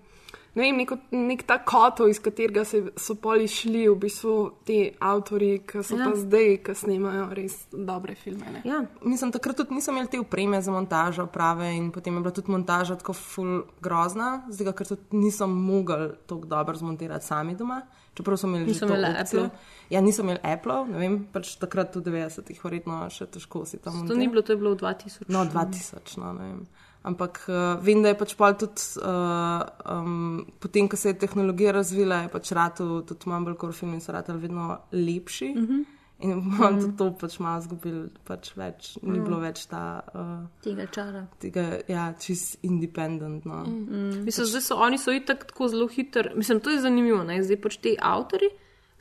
[0.54, 4.32] Ne vem, neko, nek ta kotov, iz katerega se, so poli šli, v bistvu
[4.68, 6.10] ti avtori, ki so Ja.
[6.10, 8.44] pa zdaj, ki snemajo res dobre filme.
[8.52, 8.60] Ne?
[8.68, 8.82] Ja.
[9.00, 12.52] Mislim, takrat tudi nisem imel te upreme za montažo prave in potem je bila tudi
[12.52, 17.80] montaža tako full grozna, zdaj ker tudi nisem mogel tako dobro zmontirati sami doma.
[18.14, 19.40] Čeprav so imeli Niso že opcijo.
[19.40, 19.50] Apple?
[19.88, 24.04] Ja, nisem imel Apple, ne vem, pač takrat v 90-ih, verjetno še težko si tam
[24.04, 25.32] To ni bilo, to je bilo v 2000.
[25.32, 26.66] No, 2000, no, ne vem.
[27.02, 31.72] Ampak uh, vem, da je pač pol tudi, uh, um, potem, ko se je tehnologija
[31.74, 35.54] razvila, je pač ratu, tudi Mumblecore filmi so ratali vedno lepši.
[35.56, 35.62] Mhm.
[35.62, 35.84] Mm -hmm.
[36.22, 36.80] In imam mm.
[36.80, 39.24] tudi to pač malo zgubil, pač več, ni Mm.
[39.24, 40.02] bilo več ta.
[40.14, 41.26] Uh, Tega čara.
[41.42, 43.44] Tega, ja, čist independent.
[43.44, 43.64] No.
[43.66, 44.22] Mm.
[44.24, 46.30] Mislim, zdaj so oni so itak tako zelo hitri.
[46.36, 47.24] Mislim, to je zanimivo.
[47.24, 47.42] Ne?
[47.42, 48.52] Zdaj pač ti avtori.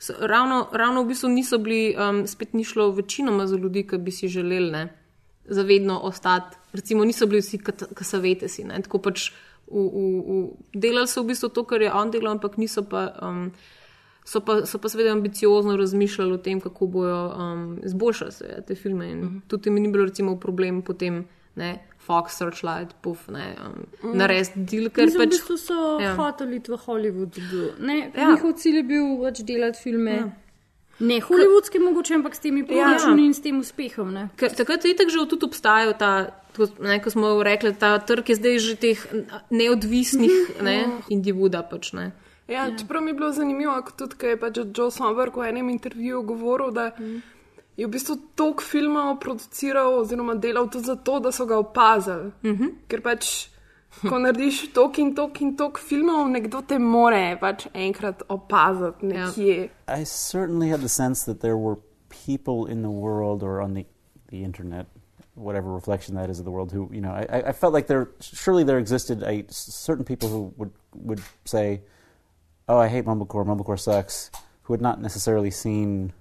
[0.02, 3.98] So, ravno, ravno v bistvu niso bili, um, spet ni šlo večinoma za ljudi, ki
[4.02, 4.88] bi si želeli ne,
[5.48, 6.56] zavedno ostati.
[6.72, 8.64] Recimo, niso bili vsi, ki se vete si.
[8.64, 8.80] Ne?
[8.82, 9.30] Tako pač
[9.66, 10.40] v, v, v,
[10.74, 13.12] delali so v bistvu to, kar je on delal, ampak niso pa.
[13.22, 13.52] Um,
[14.24, 18.74] So pa, so pa seveda ambiciozno razmišljali o tem, kako bodo um, izboljšali seveda, te
[18.74, 19.08] filme.
[19.10, 19.40] In mm -hmm.
[19.48, 21.24] tudi mi ni bilo recimo problem potem,
[21.54, 24.16] ne, Fox, Searchlight, Puff, ne, um, mm.
[24.18, 25.28] narediti del, ker Mislim, pač.
[25.28, 26.06] v bistvu so ja.
[26.06, 26.14] ja.
[26.14, 27.38] hoteli iti v Hollywood.
[27.78, 28.20] Ne, Ja.
[28.20, 28.30] ja.
[28.30, 30.14] Njihov cilj je bil pač delati filme.
[30.14, 30.30] Ja.
[31.02, 31.08] Ja.
[31.08, 33.24] Ne hollywoodske, mogoče, ampak s temi proračuni Ja.
[33.24, 33.26] ja.
[33.26, 34.12] in s tem uspehom.
[34.14, 34.28] Ne?
[34.38, 38.28] Ker takrat je itak že tudi obstajal ta, tako, ne, ko smo rekli, ta trg
[38.28, 38.98] je zdaj že teh
[39.50, 42.12] neodvisnih, ne, indie-wooda pač ne.
[42.46, 42.78] Ja, ja.
[42.78, 46.70] Čeprav mi je bilo zanimivo, tudi, ko je pač Joe Somberg v enem intervjuju govoril,
[46.70, 47.22] da mm.
[47.76, 52.30] je v bistvu toliko filmov produciral oziroma delal tudi zato, da so ga opazili.
[52.42, 52.70] Mm -hmm.
[52.88, 53.48] Ker pač,
[54.00, 59.70] ko narediš tok in tok in tok filmov, nekdo te more pač enkrat opaziti nekje.
[59.88, 61.78] I certainly had the sense that there were
[62.08, 63.86] people in the world or on the,
[64.28, 64.86] the internet,
[65.34, 68.10] whatever reflection that is of the world, who, you know, I, I felt like there,
[68.20, 71.80] surely there existed a, certain people who would, would say,
[72.68, 74.30] oh, I hate Mumblecore, Mumblecore sucks,
[74.62, 76.12] who had not necessarily seen,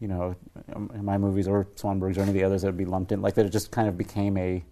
[0.00, 0.34] you know,
[0.74, 3.20] um, my movies or Swanberg's or any of the others that would be lumped in,
[3.22, 4.64] like that it just kind of became a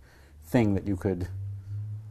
[0.44, 1.28] thing that you could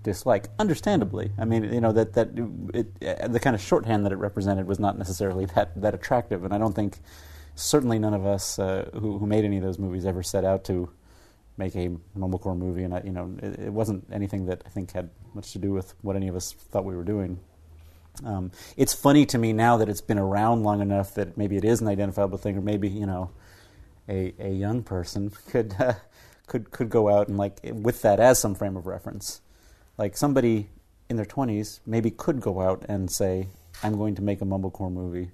[0.04, 1.32] dislike, understandably.
[1.38, 2.30] I mean, you know, that, that
[2.74, 6.54] it, the kind of shorthand that it represented was not necessarily that, that attractive, and
[6.54, 7.00] I don't think,
[7.56, 10.64] certainly none of us uh, who, who made any of those movies ever set out
[10.66, 10.90] to
[11.58, 14.94] make a Mumblecore movie, and I, you know, it, it wasn't anything that I think
[14.94, 17.40] had much to do with what any of us thought we were doing.
[18.26, 21.66] Um, it's funny to me now that it's been around long enough that maybe it
[21.66, 23.32] is an identifiable thing, or maybe you know,
[24.08, 25.94] a a young person could uh,
[26.48, 29.42] could could go out and like with that as some frame of reference,
[30.00, 30.70] like somebody
[31.10, 33.48] in their twenties maybe could go out and say,
[33.84, 35.32] "I'm going to make a mumblecore movie."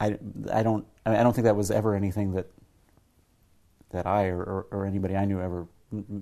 [0.00, 0.18] I,
[0.52, 2.46] I don't I, mean, I don't think that was ever anything that
[3.90, 5.66] that I or, or, or anybody I knew ever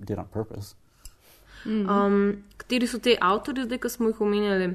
[0.04, 0.74] did on purpose.
[1.64, 4.72] Um, kateri so ti avtori, zdaj, ki smo jih omenjali?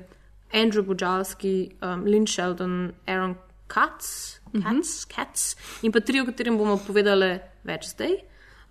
[0.54, 3.36] Andrew Bojalski, um, Lynn Sheldon, Aaron
[3.68, 7.34] Katz, Katz, Katz in pa tri, o katerem bomo povedali
[7.68, 8.16] več zdaj.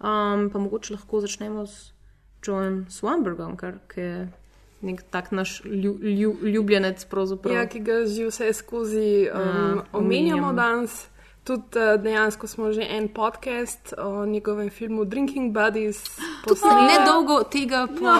[0.01, 1.93] Um, pa mogoče lahko začnemo s
[2.43, 4.29] Joeem Swanbergom, ker ki je
[4.83, 7.05] nek tak naš lju, lju, ljubljenec.
[7.05, 7.55] pravzaprav.
[7.55, 9.43] Ja, ki ga že vse skozi um, Ja,
[9.93, 10.53] omenjamo omenjamo.
[10.53, 11.07] danes.
[11.45, 16.03] Tudi uh, dejansko smo že en podcast o njegovem filmu Drinking Buddies
[16.45, 16.83] posneli.
[16.89, 18.05] Nedolgo tega po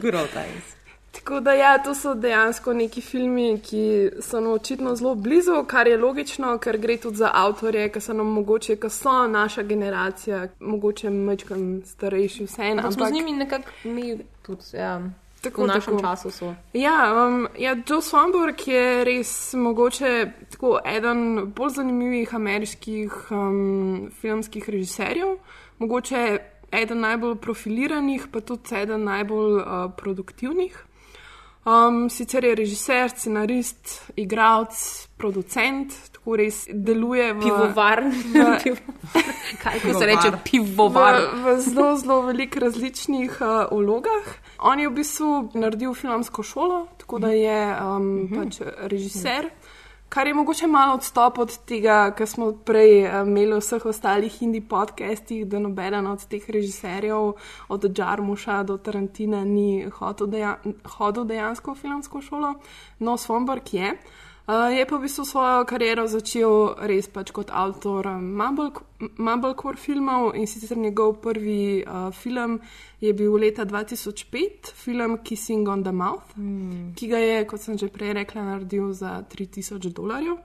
[0.00, 0.73] Grotajs.
[1.14, 5.86] Tako da, ja, to so dejansko neki filmi, ki so nam očitno zelo blizu, kar
[5.86, 10.48] je logično, ker gre tudi za avtorje, ki so nam mogoče, ki so naša generacija,
[10.60, 12.82] mogoče mečkam starejši, vseeno.
[12.82, 15.00] Ampak smo z njimi nekako mi tudi, ja,
[15.44, 16.00] Tako, v našem tako.
[16.00, 16.54] času so.
[16.72, 24.70] Ja, um, ja, Joe Swanberg je res mogoče tako eden bolj zanimivih ameriških um, filmskih
[24.70, 25.36] režiserjev,
[25.78, 26.38] mogoče
[26.72, 30.84] eden najbolj profiliranih, pa tudi eden najbolj uh, produktivnih.
[31.64, 34.76] Um, sicer je režiser, scenarist, igralec,
[35.16, 38.10] producent, tako res deluje v Pivovarn.
[38.12, 38.76] v-
[39.62, 41.20] Kaj ko se reče pivovar?
[41.22, 44.28] V, v zelo, zelo veliko različnih uh, vlogah.
[44.60, 49.48] On je v bistvu naredil filmsko šolo, tako da je um, pač režiser.
[50.14, 54.36] Kar je mogoče malo odstop od tega, kar smo prej uh, imeli v vseh ostalih
[54.46, 57.32] indie podcastih, da nobeden od teh režiserjev,
[57.68, 60.52] od Džarmuša do Tarantina, ni hodil, deja
[60.98, 62.54] hodil dejansko v filmsko šolo.
[62.98, 63.90] No, Svomberg je.
[63.90, 68.84] Uh, je pa v bistvu svojo kariero začel res pač kot avtor Mumble-
[69.16, 72.60] Mumblecore filmov in sicer njegov prvi uh, film
[73.00, 76.92] je bil leta 2005, film Kissing on the Mouth, mm.
[76.96, 80.36] ki ga je, kot sem že prej rekla, naredil za 3000 dolarjev.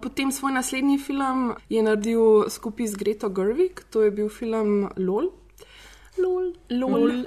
[0.00, 5.39] Potem svoj naslednji film je naredil skupaj z Greto Gerwig, to je bil film LOL.
[6.22, 6.52] LOL.
[6.70, 7.26] LOL.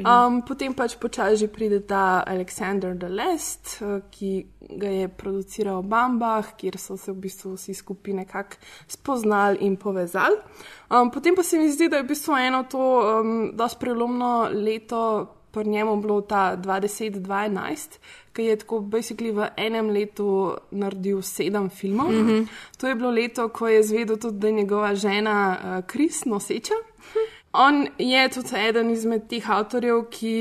[0.00, 4.46] Um, potem pač počasi pride ta Alexander the Last, eh, ki
[4.80, 10.36] ga je produciral Bambah, kjer so se v bistvu vsi skupaj nekako spoznali in povezali.
[10.90, 14.48] Um, potem pa se mi zdi, da je v bistvu eno to um, dosti prelomno
[14.52, 15.34] leto.
[15.48, 17.96] Pri njemu bilo ta 2010-2011,
[18.36, 22.12] ki je tako basically v enem letu naredil sedem filmov.
[22.12, 22.26] Mm.
[22.28, 22.46] -hmm.
[22.76, 26.74] To je bilo leto, ko je zvedel tudi, da je njegova žena Kris uh, noseča.
[27.52, 30.32] On je tudi eden izmed teh avtorjev, ki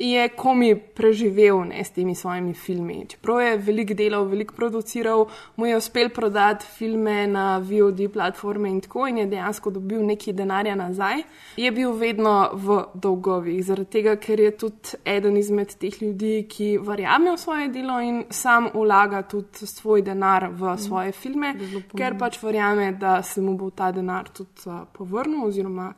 [0.00, 3.02] je komi preživel ne, s temi svojimi filmi.
[3.08, 5.26] Čeprav je veliko delal, veliko produciral,
[5.56, 10.32] mu je uspel prodati filme na VOD platforme in tako, in je dejansko dobil nekaj
[10.32, 11.22] denarja nazaj.
[11.60, 16.70] Je bil vedno v dolgovih, zaradi tega, ker je tudi eden izmed teh ljudi, ki
[16.80, 21.52] verjame v svoje delo in sam vlaga tudi svoj denar v svoje filme,
[21.92, 25.92] ker pač verjame, da se mu bo ta denar tudi uh, povrnil, oziroma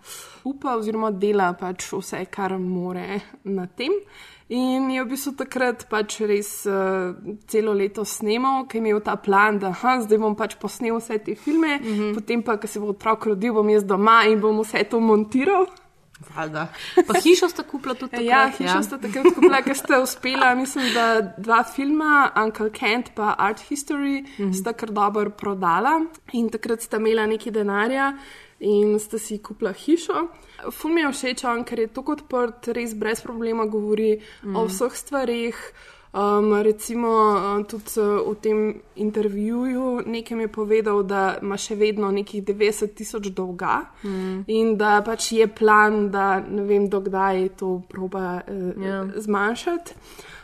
[0.51, 3.93] upa, oziroma dela pač vse, kar more na tem.
[4.49, 7.13] In je v bistvu takrat pač res uh,
[7.53, 11.19] celo leto snemal, ker je imel ta plan, da ha, zdaj bom pač posnel vse
[11.21, 12.15] te filme, mm -hmm.
[12.15, 15.69] potem pa, ko se bo otrok rodil, bom jaz doma in bom vse to montiral.
[16.35, 16.67] Valjda.
[17.07, 18.27] Pa hišo sta kupila tudi takrat.
[18.27, 23.35] Ja, hišo sta takrat kupila, ker sta uspela, mislim, da dva filma, Uncle Kent pa
[23.39, 24.53] Art History, mm -hmm.
[24.53, 26.01] sta kar dobro prodala
[26.33, 28.17] in takrat sta imela nekaj denarja
[28.61, 30.27] in sta si kupila hišo.
[30.71, 34.57] Ful mi je všeč, on, ker je tako odprt, res brez problema govori mm.
[34.57, 35.55] o vseh stvarih.
[36.09, 38.61] Um, recimo uh, tudi uh, v tem
[38.97, 44.45] intervjuju nekem je povedal, da ima še vedno nekih 90 tisoč dolga Mm.
[44.47, 49.05] in da pač je plan, da ne vem, dokdaj to proba uh, Ja.
[49.17, 49.95] zmanjšati.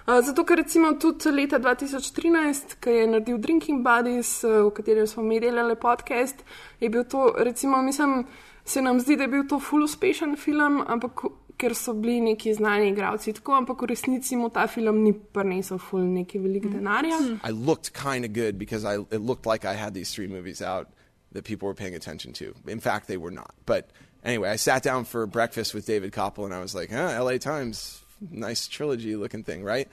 [0.06, 5.22] Zato, ker recimo tudi leta 2013, ko je naredil Drinking Buddies, uh, v katerem smo
[5.24, 6.44] mi delali podcast,
[6.80, 8.26] je bil to, recimo, mislim,
[8.64, 11.24] se nam zdi, da je bil to full uspešen film, ampak
[11.56, 15.78] ker so bili neki znani igralci tako, ampak v resnici mu ta film ni prinesel
[15.78, 17.18] full neki velik denarja.
[17.40, 20.60] I looked kind of good because I it looked like I had these three movies
[20.60, 20.86] out
[21.32, 22.54] that people were paying attention to.
[22.66, 23.54] In fact, they were not.
[23.66, 23.90] But
[24.24, 27.38] anyway, I sat down for breakfast with David Koppel and I was like, huh, LA
[27.38, 29.88] Times, nice trilogy looking thing, right?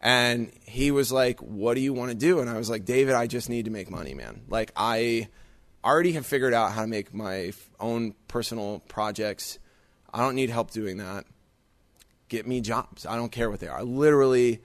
[0.00, 2.40] And he was like, What do you want to do?
[2.40, 4.42] And I was like, David, I just need to make money, man.
[4.48, 5.28] Like, I
[5.84, 9.58] already have figured out how to make my own personal projects.
[10.12, 11.24] I don't need help doing that.
[12.28, 13.06] Get me jobs.
[13.06, 13.78] I don't care what they are.
[13.78, 14.60] I literally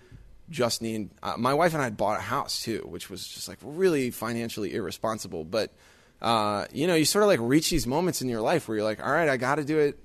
[0.50, 1.10] just need.
[1.22, 4.12] Uh, my wife and I had bought a house too, which was just like really
[4.12, 5.44] financially irresponsible.
[5.44, 5.74] But
[6.22, 8.86] uh, you know, you sort of like reach these moments in your life where you're
[8.86, 10.00] like, all right, I got to do it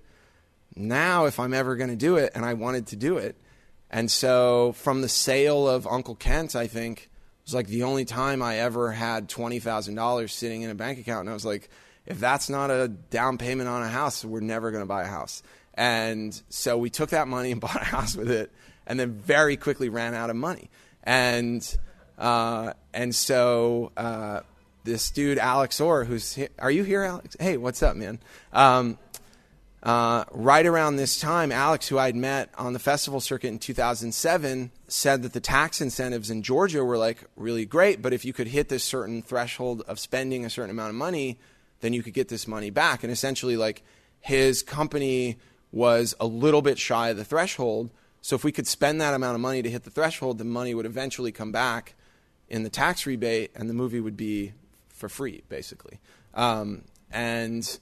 [0.74, 3.36] now if I'm ever going to do it, and I wanted to do it.
[3.90, 7.08] And so, from the sale of Uncle Kent, I think it
[7.44, 10.98] was like the only time I ever had twenty thousand dollars sitting in a bank
[10.98, 11.68] account, and I was like,
[12.06, 15.08] if that's not a down payment on a house, we're never going to buy a
[15.08, 15.42] house.
[15.74, 18.50] And so we took that money and bought a house with it,
[18.86, 20.70] and then very quickly ran out of money.
[21.04, 21.62] And
[22.18, 24.40] uh, and so uh,
[24.84, 27.36] this dude Alex Orr, who's are you here, Alex?
[27.38, 28.18] Hey, what's up, man?
[28.52, 28.98] Um,
[29.82, 34.70] Uh, right around this time, Alex, who I'd met on the festival circuit in 2007,
[34.86, 38.46] said that the tax incentives in Georgia were like really great, but if you could
[38.46, 41.36] hit this certain threshold of spending a certain amount of money,
[41.80, 43.02] then you could get this money back.
[43.02, 43.82] And essentially, like
[44.20, 45.38] his company
[45.72, 47.90] was a little bit shy of the threshold.
[48.20, 50.74] So if we could spend that amount of money to hit the threshold, the money
[50.74, 51.94] would eventually come back
[52.48, 54.52] in the tax rebate, and the movie would be
[54.90, 55.98] for free, basically.
[56.34, 57.78] Um, and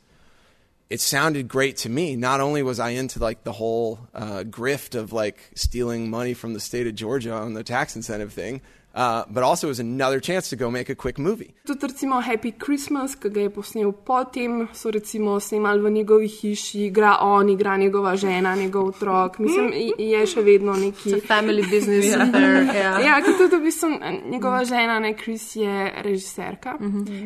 [0.91, 2.17] it sounded great to me.
[2.17, 6.53] Not only was I into like the whole uh, grift of like stealing money from
[6.53, 8.61] the state of Georgia on the tax incentive thing,
[8.95, 11.55] uh, but also it was another chance to go make a quick movie.
[11.67, 16.87] Tudi recimo Happy Christmas, ki ga je posnel potem, so recimo snemali v njegovi hiši,
[16.87, 19.39] igra on, igra njegova žena, njegov otrok.
[19.39, 21.11] Mislim, je še vedno neki.
[21.11, 22.23] It's a family business Ja.
[22.23, 22.67] affair,
[23.05, 23.21] ja.
[23.23, 23.89] ker tudi v bistvu
[24.31, 26.77] njegova žena, ne Chris, je režiserka.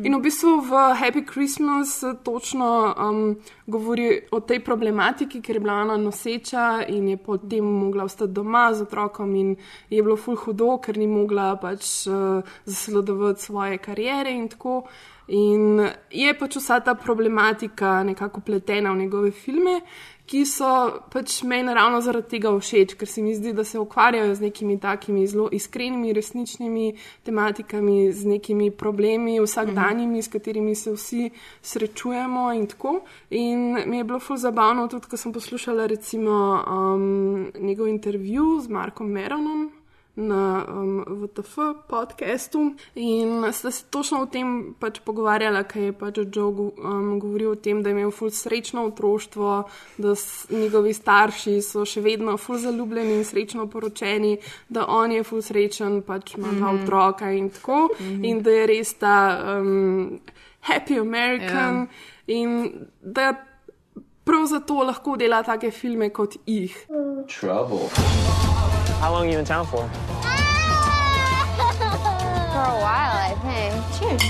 [0.03, 3.35] In v bistvu v Happy Christmas eh, točno um,
[3.65, 8.73] govori o tej problematiki, ker je bila ona noseča in je potem mogla ostati doma
[8.73, 9.55] z otrokom in
[9.89, 14.83] je bilo ful hudo, ker ni mogla pač uh, zasledovati svoje kariere in tako.
[15.27, 15.79] In
[16.11, 19.79] je pač vsa ta problematika nekako pletena v njegove filme,
[20.25, 20.69] ki so
[21.13, 24.77] pač meni ravno zaradi tega všeč, ker se mi zdi, da se ukvarjajo z nekimi
[24.81, 26.93] takimi zelo iskrenimi, resničnimi
[27.25, 31.29] tematikami, z nekimi problemi vsakdanjimi, s katerimi se vsi
[31.61, 32.99] srečujemo in tako.
[33.29, 38.69] In mi je bilo ful zabavno tudi, ko sem poslušala recimo um, njegov intervju z
[38.69, 39.71] Markom Meronom
[40.15, 41.57] na um, VTF
[41.89, 47.51] podkastu in sta se točno o tem pač pogovarjala, ker je pač Joe um, govoril
[47.51, 49.63] o tem, da je imel ful srečno otroštvo,
[49.97, 50.13] da
[50.49, 54.37] njegovi starši so še vedno ful zaljubljeni in srečno poročeni,
[54.69, 56.83] da on je ful srečen, pač ima dva Mhm.
[56.83, 58.23] otroka in tako, Mhm.
[58.25, 59.17] in da je res ta
[59.59, 60.19] um,
[60.61, 61.87] happy American
[62.27, 63.33] in da
[64.25, 66.73] prav zato lahko dela take filme kot jih.
[67.27, 67.89] Trouble.
[68.99, 69.87] How long you in town for?
[72.55, 73.73] For a while, I think.
[73.99, 74.21] Cheers.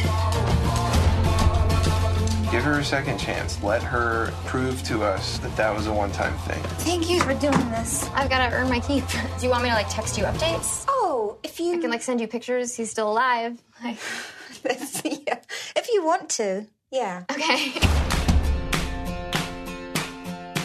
[2.51, 3.61] Give her a second chance.
[3.61, 6.63] Let her prove to us that that was a one-time thing.
[6.79, 8.09] Thank you for doing this.
[8.15, 9.03] I've got to earn my keep.
[9.39, 10.85] Do you want me to like text you updates?
[10.87, 12.75] Oh, if you I can like send you pictures.
[12.75, 13.61] He's still alive.
[13.83, 13.97] Like,
[15.03, 15.39] yeah.
[15.75, 17.23] If you want to, yeah.
[17.29, 17.73] okay.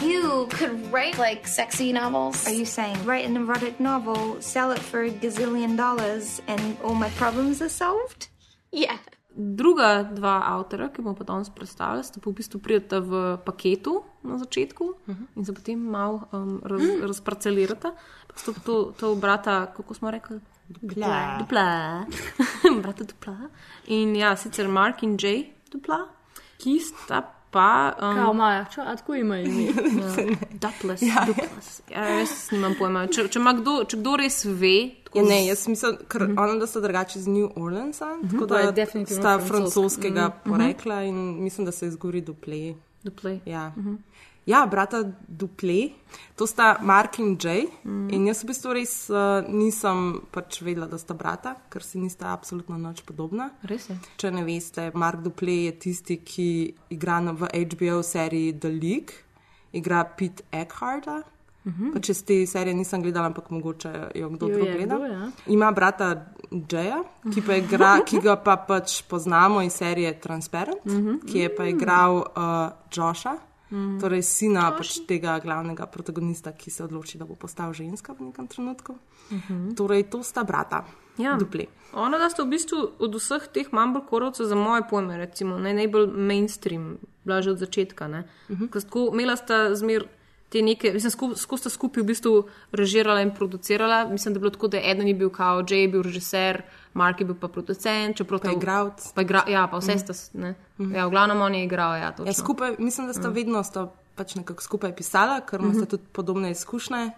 [0.01, 2.47] You could write like sexy novels.
[2.47, 6.95] Are you saying write an erotic novel, sell it for a gazillion dollars, and all
[6.95, 8.27] my problems are solved?
[8.71, 8.97] Yeah.
[9.31, 14.01] Druga dva avtorja, ki bomo pa danes predstavili, sta pa v bistvu prijeta v paketu
[14.27, 14.85] na začetku
[15.39, 17.93] in se potem malo um, raz, razparcelirata.
[18.27, 20.41] Pa sta pa to, to brata, kako smo rekli?
[20.67, 21.39] Dupla.
[21.39, 21.67] Dupla.
[22.83, 23.37] brata Dupla.
[23.87, 26.09] In ja, sicer Mark in Jay Dupla,
[26.59, 27.93] ki sta pa.
[28.01, 29.71] Um, Kao Maja, čo, a tako ima ime.
[30.51, 31.25] Duplas, ja.
[31.27, 31.81] duplas.
[31.91, 33.07] Ja, res nimam pojma.
[33.07, 34.75] Če, če, kdo, če kdo res ve.
[35.13, 36.43] Ja, ne, jaz mislim, ker uh -huh.
[36.43, 38.31] ona da sta drugače iz New Orleansa, uh -huh.
[38.31, 39.51] tako To je da definitivno sta francosk.
[39.51, 40.49] francoskega Mhm.
[40.49, 42.73] porekla in mislim, da se izgovori duple.
[43.03, 43.39] Duple.
[43.45, 43.69] Ja.
[43.77, 43.95] Mhm.
[44.45, 45.89] Ja, brata Duple,
[46.35, 47.67] to sta Mark in Jay.
[47.85, 48.09] Mm.
[48.09, 49.17] In jaz v bistvu res uh,
[49.47, 53.51] nisem pač vedela, da sta brata, ker si nista absolutno nič podobna.
[53.63, 53.97] Res je.
[54.17, 56.47] Če ne veste, Mark Duple je tisti, ki
[56.89, 59.13] igra v HBO seriji The League,
[59.73, 61.21] igra Pete Eckharta.
[61.63, 61.91] Mhm.
[61.93, 64.95] Pa če z te serije nisem gledala, ampak mogoče jo kdo Jo drug gleda.
[64.97, 65.27] kdo, ja.
[65.47, 66.07] Ima brata
[66.49, 71.19] Jaya, ki, pa igra, ki ga pa pač poznamo iz serije Transparent, Mhm.
[71.29, 73.37] ki je pa igral uh, Josha,
[73.71, 73.99] Mhm.
[73.99, 78.47] torej sina pač tega glavnega protagonista, ki se odloči, da bo postal ženska v nekem
[78.47, 78.95] trenutku.
[79.31, 79.75] Mhm.
[79.75, 80.85] Torej, to sta brata.
[81.17, 81.35] Ja.
[81.35, 81.67] Dupli.
[81.93, 86.07] Ona da sta v bistvu od vseh teh Mumblecorovcev za moje pojme, recimo, ne, najbolj
[86.07, 88.05] mainstream, bila že od začetka.
[88.07, 88.15] Uh
[88.49, 88.65] Mhm.
[88.65, 89.13] -huh.
[89.13, 90.07] Imela sta zmer
[90.51, 92.33] te neke, mislim, sku- skozi sta skupaj v bistvu
[92.73, 94.05] režirala in producirala.
[94.05, 96.61] Mislim, da je bilo tako, da eden je bil kao, Jay je bil režiser,
[96.93, 99.11] Mark je bil pa producent, čeprav to- igralec.
[99.13, 99.99] Pa igra, ja, pa vse Mhm.
[99.99, 100.55] sta, ne.
[100.77, 100.91] Mhm.
[100.93, 102.25] Ja, v glavnem on je igral, ja, točno.
[102.25, 103.33] Ja, skupaj, mislim, da sta Mm.
[103.33, 105.85] vedno sta pač nekako skupaj pisala, ker imata Mhm.
[105.87, 107.11] tudi podobne izkušnje,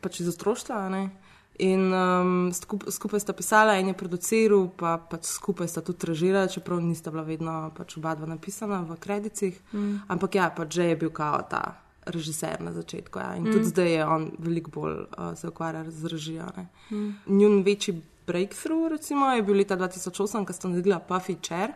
[0.00, 0.88] pač iz otroštva.
[0.88, 1.10] ne.
[1.58, 6.48] In um, skup, skupaj sta pisala, en je produciral, pa pač skupaj sta tudi režirala,
[6.48, 9.60] čeprav nista bila vedno pač oba dva napisana v kredicih.
[9.72, 10.00] Mm.
[10.08, 11.76] Ampak ja, pač že je bil kao ta
[12.10, 13.18] režiser na začetku.
[13.18, 13.36] Ja.
[13.36, 13.52] In Mm.
[13.52, 16.46] tudi zdaj je on veliko bolj uh, se ukvarja z režijo.
[16.90, 17.14] Mm.
[17.26, 21.72] Njun večji breakthrough recimo, je bil leta 2008, ko sta naredila Puffy Chair,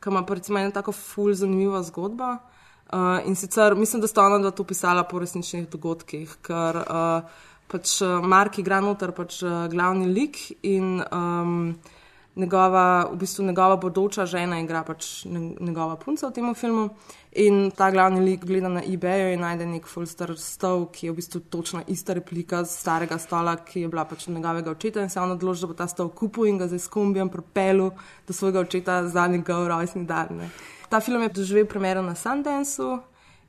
[0.00, 2.36] ki ima recimo eno tako ful zanimivo zgodbo.
[2.92, 7.22] Uh, in sicer mislim, da sta ona dva to pisala po resničnih dogodkih, ker uh,
[7.70, 11.76] pač uh, Mark igra noter pač uh, glavni lik in um,
[12.36, 15.24] njegova, v bistvu njegova bodoča žena igra pač
[15.60, 16.88] njegova punca v tem filmu.
[17.32, 21.12] In ta glavni lik gleda na eBayu in najde nek full star stol, ki je
[21.12, 25.20] v bistvu točno ista replika starega stola, ki je bila pač njegovega očeta in se
[25.20, 27.90] on odločil, da bo ta stol kupil in ga zdaj s kombijem propelil
[28.26, 30.36] do svojega očeta za njegov rojstni dan.
[30.38, 30.50] Ne.
[30.88, 32.98] Ta film je doživel premjero na Sundanceu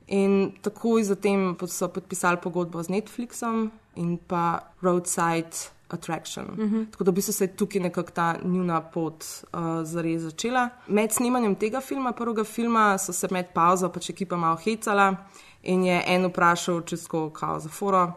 [0.06, 6.46] in takoj zatem so podpisali pogodbo z Netflixom in pa Roadside Attraction.
[6.58, 6.84] Mhm.
[6.90, 10.68] Tako da v bistvu se je tukaj nekako ta njuna pot uh, zares začela.
[10.86, 15.14] Med snemanjem tega filma, prvega filma, so se med pauzo pač ekipa malo hecala
[15.62, 18.12] in je en vprašal, če sko kao za foro.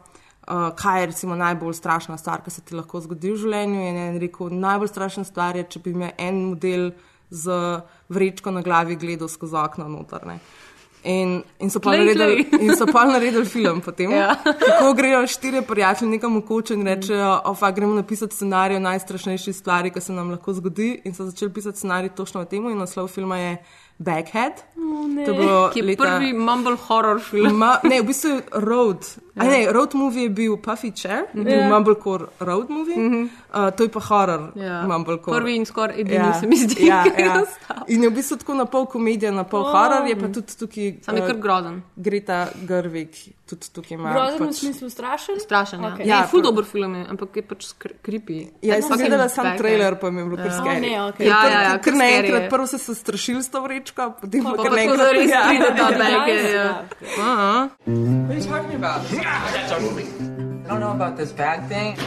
[0.45, 3.81] Uh, kaj je recimo najbolj strašna stvar, ki se ti lahko zgodi v življenju?
[3.81, 6.91] In je en rekel, najbolj strašna stvar je, če bi me en model
[7.29, 10.27] z vrečko na glavi gledal skozi okno noter.
[10.27, 10.39] Ne.
[11.05, 12.61] In, in so pa Glej, naredili, glej.
[12.61, 14.11] in so pa naredili film potem.
[14.11, 14.35] Ja.
[14.41, 19.53] Kako grejo štirje prijatelji nekam v koče in rečejo, ofa, gremo napisati scenarij o najstrašnejši
[19.53, 21.01] stvari, ki se nam lahko zgodi.
[21.03, 23.57] In so začeli pisati scenarij točno o tem, in naslov filma je
[23.97, 24.63] Backhead.
[25.07, 25.25] ne.
[25.25, 27.53] To je je leta- prvi mumble horror film.
[27.55, 29.05] Ma, ne, v bistvu je Road.
[29.35, 29.43] Ja.
[29.43, 31.59] Ne, road movie je bil Puffy Chair, je bil Ja.
[31.59, 31.69] ja.
[31.69, 33.23] Mumblecore Road movie, mm -hmm.
[33.51, 34.81] uh, to je pa horror Ja.
[34.83, 35.37] Mumblecore.
[35.37, 37.43] Prvi in skoraj edini se mi zdi, Ja, ja.
[37.87, 39.71] In je v bistvu tako na pol komedija, na pol Oh.
[39.71, 40.95] horror, je pa tudi tukaj.
[41.01, 41.81] Sam je eh, kar grozen.
[41.95, 43.09] Greta Gerwig
[43.45, 44.13] tudi tukaj ima.
[44.13, 45.35] Grozen v pač, smislu strašen?
[45.39, 45.89] Strašen, ja.
[45.89, 45.99] Okay.
[45.99, 47.65] Ja, Ja, ful pa- dober film je, ampak je pač
[48.03, 48.47] creepy.
[48.61, 50.51] Ja, jaz sem gledala sam trailer, pa mi je bilo kar Ja.
[50.53, 50.91] skeri.
[50.91, 54.53] Ja, Ker ja, ja, kar naenkrat prvo so se strašili s to vrečko, potem pa
[54.53, 55.13] kar naenkrat.
[55.27, 55.51] ja.
[56.53, 56.83] ja.
[57.19, 57.69] Aha.
[57.85, 59.24] What are you talking about?
[59.25, 60.03] That's our movie.
[60.65, 61.97] I don't know about this bag thing.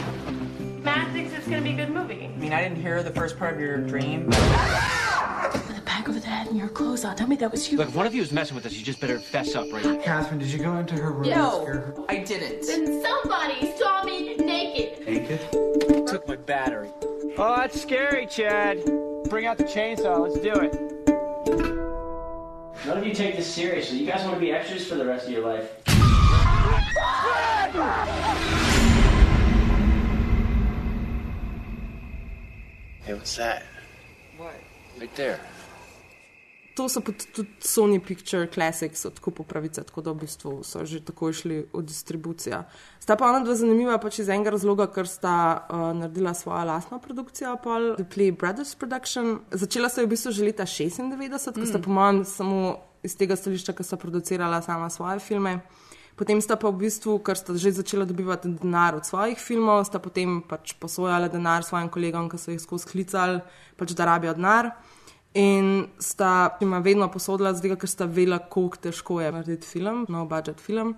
[0.83, 2.31] Matt thinks it's gonna be a good movie.
[2.33, 4.29] I mean, I didn't hear the first part of your dream.
[4.29, 7.17] The back over the head and your clothes on.
[7.17, 7.77] Tell me that was you.
[7.77, 9.83] Look, if one of you is messing with us, you just better fess up right
[9.83, 9.97] now.
[9.97, 11.29] Catherine, did you go into her room?
[11.29, 11.65] No.
[11.65, 12.05] and scare?
[12.07, 12.65] I didn't.
[12.65, 15.05] Then somebody saw me naked.
[15.05, 16.07] Naked?
[16.07, 16.89] Took my battery.
[17.37, 18.83] Oh, that's scary, Chad.
[19.29, 20.19] Bring out the chainsaw.
[20.19, 21.78] Let's do it.
[22.85, 23.97] None of you take this seriously.
[23.97, 25.69] You guys want to be extras for the rest of your life.
[33.03, 33.63] Hey, what's that?
[34.37, 34.55] What?
[34.97, 35.39] Right there.
[36.79, 41.01] To so pa tudi Sony Picture Classics odkupil pravice, tako da v bistvu so že
[41.03, 42.63] tako išli v distribucijo.
[43.03, 47.01] Sta pa ona dva zanimiva pač iz enega razloga, ker sta uh, naredila svojo lastno
[47.03, 49.43] produkcijo, pol The Play Brothers Production.
[49.51, 51.83] Začela se je v bistvu že leta 96, ko sta Mm.
[51.83, 55.59] po mojem samo iz tega stališča, ker sta producirala sama svoje filme.
[56.15, 59.99] Potem sta pa v bistvu, ker sta že začela dobivati denar od svojih filmov, sta
[59.99, 63.43] potem pač posojala denar svojim kolegom, ki so jih skozi klicali,
[63.75, 64.71] pač da rabijo denar.
[65.33, 70.25] In sta jima vedno posodila, zdaj, ker sta vedela, kako težko je narediti film, no
[70.25, 70.95] budget film.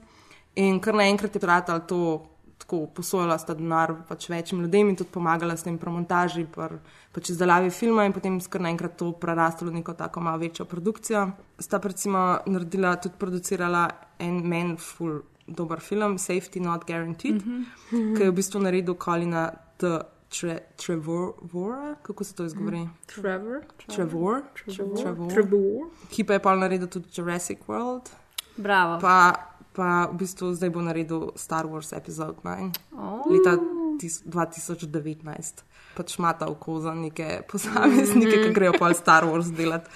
[0.56, 2.28] In kar naenkrat je ratalo to,
[2.58, 6.78] tako posojala sta denar pač večjim ljudem in tudi pomagala s tem pri montaži, pri
[7.12, 11.32] pač izdelavi filma in potem kar naenkrat to prerastlo v neko tako malo večjo produkcijo.
[11.60, 18.16] Sta recimo naredila, tudi producirala en men full dober film, Safety Not Guaranteed, Mhm.
[18.16, 20.00] ki je v bistvu naredil Colina The
[20.32, 22.88] Tre Trevora, kako se to izgovori?
[23.06, 23.66] Trevor.
[23.88, 24.42] Trevor.
[24.66, 25.30] Trevor.
[25.30, 25.90] Trevor.
[26.10, 28.10] Ki pa je pa naredil tudi Jurassic World.
[28.58, 29.00] Bravo.
[29.02, 29.34] Pa,
[29.74, 33.28] pa v bistvu zdaj bo naredil Star Wars Episode 9 Oh.
[33.28, 33.58] leta
[34.00, 35.64] tis, 2019.
[35.94, 38.44] Pač mata oko za neke posameznike, Mhm.
[38.44, 39.90] ki grejo pa Star Wars delati.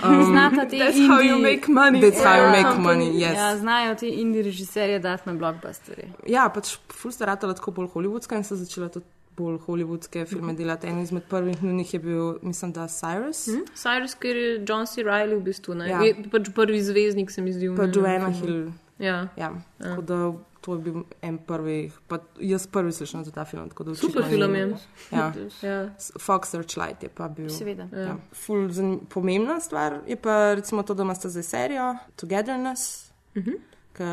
[0.00, 2.00] Znata te That's how you indie- make money.
[2.00, 3.34] That's how you make money, yes.
[3.34, 6.12] Ja, znajo ti indie režiserje dati na blockbusterje.
[6.26, 9.06] Ja, pač ful sta ratala tako bolj hollywoodska in so začela tudi
[9.38, 10.86] bolj hollywoodske filme delati.
[10.86, 13.46] En izmed prvih njunih je bil, mislim, da Cyrus.
[13.46, 13.64] Hm?
[13.76, 15.06] Cyrus, ker je John C.
[15.06, 15.88] Reilly v bistvu ne.
[15.88, 16.02] Ja.
[16.04, 16.28] Ja.
[16.32, 17.70] Pač prvi zvezdnik se mi zdi.
[17.76, 18.30] Pa Joanna.
[18.42, 18.70] Hill.
[18.98, 19.28] Ja.
[19.36, 19.52] ja.
[19.78, 23.68] Tako da to je bil en prvih, pa jaz prvi slišim za ta film.
[23.68, 24.76] tako da Super film je.
[25.12, 25.32] Ja.
[25.62, 25.90] Ja.
[26.20, 27.48] Fox Searchlight je pa bil.
[27.48, 27.88] Seveda.
[27.92, 27.98] Ja.
[27.98, 28.16] Ja.
[28.32, 28.68] Ful
[29.08, 33.12] pomembna stvar je pa recimo to, da imate zdaj serijo Togetherness.
[33.36, 33.50] Mhm.
[33.98, 34.04] Ki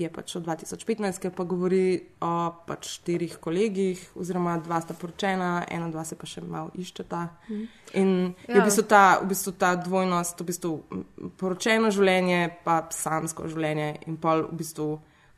[0.00, 2.30] je pač od 2015, ki pa govori o
[2.64, 7.20] pač štirih kolegih, oziroma dva sta poročena, ena, dva se pa še malo iščeta.
[7.50, 7.66] Mhm.
[8.00, 8.08] In
[8.48, 8.62] je Ja.
[8.62, 10.72] v bistvu ta, v bistvu ta dvojnost, v bistvu
[11.36, 14.88] poročeno življenje, pa samsko življenje in pol v bistvu.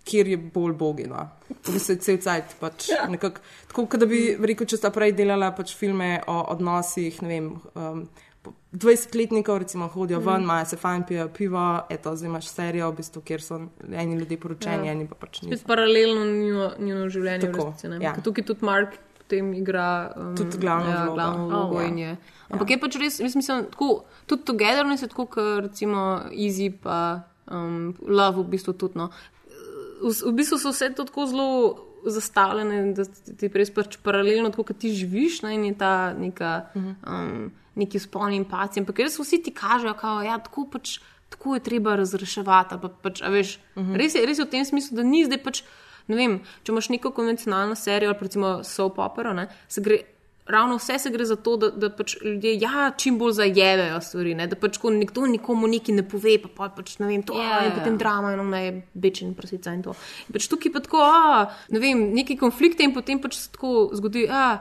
[0.09, 1.27] Kjer je bolj bogino.
[1.67, 2.55] V bistvu je cel cajt.
[2.61, 3.03] Pač Ja.
[3.11, 7.29] nekak, tako, kot da bi rekel, če sta prej delala pač filme o odnosih, ne
[7.29, 7.51] vem.
[7.75, 8.09] Um,
[8.73, 10.43] 20-letnikov recimo hodijo ven, Mm.
[10.43, 13.61] imajo se fajn, pijo pivo, eto, zdaj imaš serijo, v bistvu, kjer so
[13.93, 14.93] eni ljudje poročeni, Ja.
[14.93, 15.65] eni pa pač niso.
[15.67, 17.41] paralelno njuno, njuno življenje.
[17.47, 17.99] Tako, resnici, ne.
[18.01, 18.13] ja.
[18.13, 18.89] Ker Tukaj tudi Mark
[19.19, 19.87] potem igra
[20.17, 21.15] um, Tudi glavno ja, vlogo.
[21.15, 21.89] glavno Oh, vlogo ja.
[21.89, 22.17] in je.
[22.49, 23.89] Ampak je pač res, jaz mislim, tako,
[24.27, 28.97] tudi Togetherness je tako, kot recimo Easy pa um, Love v bistvu tudi.
[28.97, 29.11] No.
[30.01, 31.49] V, v bistvu so vse to tako zelo
[32.07, 36.53] zastavljene, da ti res pač paralelno, tako kot ti živiš, ne, in je ta neka,
[37.05, 38.83] um, neki spon in paci.
[38.83, 40.99] Ampak res vsi ti kažejo, da ja, tako pač.
[41.29, 42.79] Tako je treba razreševati.
[42.81, 43.97] Pa, pač, veš, uh -huh.
[44.01, 45.63] res, je, res je v tem smislu, da ni zdaj pač.
[46.09, 49.99] Ne vem, če imaš neko konvencionalno serijo, recimo soap opera, ne, se gre.
[50.49, 54.35] Ravno vse se gre za to, da, da pač ljudje ja, čim bolj zajedajo stvari.
[54.35, 54.47] Ne?
[54.47, 57.43] Da pač ko nekdo nikomu nekaj ne pove, pa, pa pač ne vem, to Ja,
[57.43, 57.99] yeah, je ja, potem ja.
[57.99, 59.93] drama, no ne, bečen prasica in to.
[60.25, 63.91] In pač tukaj pa tako, a, ne vem, neki konflikte in potem pač se tako
[63.93, 64.57] zgodi, a,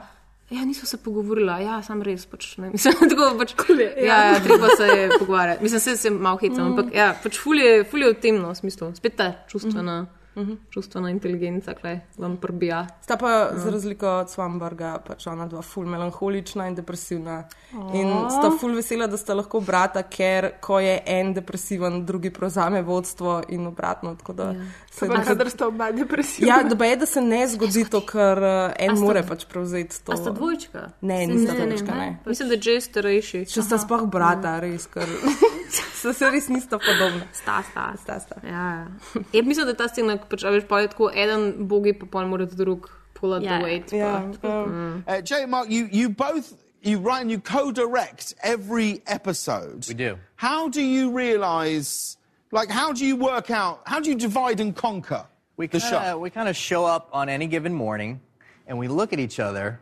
[0.50, 2.70] ja, niso se pogovorila, ja, sam res pač ne.
[2.70, 3.94] Mislim, tako pač kul je.
[4.00, 5.64] Ja, ja, treba se je pogovarjati.
[5.64, 6.72] Mislim, se, se malo hecam, Mhm.
[6.72, 10.06] ampak ja, pač ful je, ful je v tem, no, v smislu, spet ta čustvena.
[10.38, 10.54] Mhm.
[10.70, 12.84] Čustvena inteligenca, kaj vam prbija.
[13.02, 13.58] Sta pa Ja.
[13.58, 17.40] za razliko od Swamberga, pač ona dva ful melankolična in depresivna.
[17.74, 17.90] O.
[17.96, 22.82] In sta ful vesela, da sta lahko brata, ker ko je en depresiven, drugi prevzame
[22.82, 24.16] vodstvo in obratno.
[24.16, 24.62] tako Da Ja.
[24.98, 26.48] Se Pa da- kadar sta oba depresivna.
[26.48, 30.00] Ja, da je, da se ne zgodi to, ker uh, en sta- more pač prevzeti
[30.04, 30.12] to.
[30.12, 30.88] A sta dvojčka?
[31.02, 32.00] Ne, nista ne, ne, dvojčka, ne.
[32.00, 32.20] ne.
[32.26, 33.46] Mislim, da je že starejši.
[33.46, 35.06] Če sta sploh brata, res, ker
[36.02, 37.30] se, se res nista podobna.
[37.34, 37.94] Sta, sta.
[38.02, 38.42] sta, sta.
[38.44, 38.88] Ja, ja.
[39.34, 42.10] Jaz mislim, da je ta scena, pač, a veš, pa je tako eden bogi, pa
[42.10, 43.94] pol mora drug pull out Ja, the weight.
[43.94, 45.04] ja, pa, tako, mm.
[45.08, 49.86] Uh, Jay Mark, you, you both you write and you co-direct every episode.
[49.90, 50.18] We do.
[50.36, 52.17] How do you realise?
[52.52, 53.82] Like, how do you work out?
[53.86, 55.26] How do you divide and conquer
[55.58, 56.18] We the kinda, show?
[56.18, 58.22] we kind of show up on any given morning,
[58.68, 59.80] and we look at each other,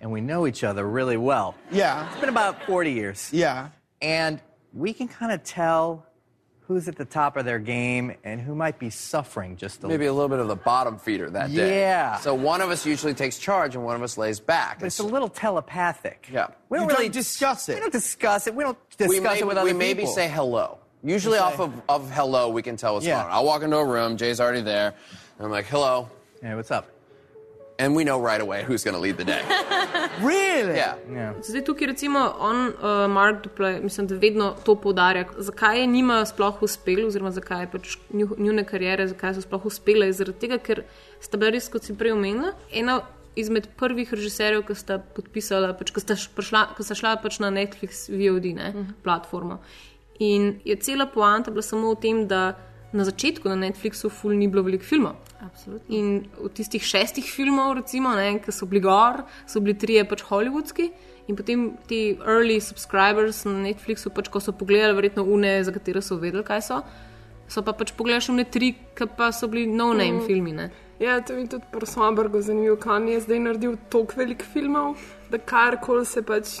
[0.00, 1.54] and we know each other really well.
[1.70, 2.10] Yeah.
[2.10, 3.30] It's been about 40 years.
[3.32, 3.70] Yeah.
[4.02, 4.40] And
[4.74, 6.04] we can kind of tell
[6.66, 10.06] who's at the top of their game and who might be suffering just a Maybe
[10.06, 11.80] a little bit of the bottom feeder that day.
[11.80, 12.16] Yeah.
[12.18, 14.80] So one of us usually takes charge and one of us lays back.
[14.80, 16.28] But it's a little telepathic.
[16.32, 16.48] Yeah.
[16.70, 17.74] We don't You really don't discuss it.
[17.74, 18.54] We don't discuss it.
[18.54, 19.78] We don't discuss we may, it with other we people.
[19.78, 20.78] maybe say hello.
[21.04, 23.16] Usually off of, of hello, we can tell what's Yeah.
[23.20, 23.32] going on.
[23.36, 24.94] I'll walk into a room, Jay's already there,
[25.38, 26.08] and I'm like, hello.
[26.42, 26.86] Hey, what's up?
[27.78, 29.42] And we know right away who's going to lead the day.
[30.22, 30.76] really?
[30.76, 30.94] Yeah.
[31.12, 31.32] yeah.
[31.42, 35.24] Zdaj tukaj recimo on, uh, Mark Duplay, mislim, da vedno to poudarja.
[35.38, 39.66] Zakaj je njima sploh uspelo, oziroma zakaj je pač nju- njune karijere, zakaj so sploh
[39.66, 40.12] uspele?
[40.12, 40.84] Zaradi tega, ker
[41.20, 43.00] sta bila res, kot si prej omenila, ena
[43.36, 47.40] izmed prvih režiserjev, ki sta podpisala, pač, ko, sta š- prišla, ko sta šla pač
[47.42, 48.70] na Netflix VOD ne,
[49.02, 49.58] platformo.
[50.20, 52.54] In je cela poanta bila samo v tem, da
[52.92, 55.16] na začetku na Netflixu ful ni bilo veliko filmov.
[55.42, 55.90] Absolutno.
[55.90, 60.22] In v tistih šestih filmov, recimo, ne, ki so bili gor, so bili trije pač
[60.22, 60.92] hollywoodski.
[61.26, 66.02] In potem ti early subscribers na Netflixu, pač, ko so pogledali, verjetno une, za katere
[66.02, 66.82] so vedeli, kaj so,
[67.48, 70.26] so pa pač pogledali še une tri, ki pa so bili no-name Mm.
[70.26, 70.52] filmi.
[70.52, 70.70] Ne.
[71.00, 74.94] Ja, to je tudi pri Sombrgu zanimivo, on je zdaj naredil toliko velikih filmov,
[75.34, 76.54] da karkoli se pač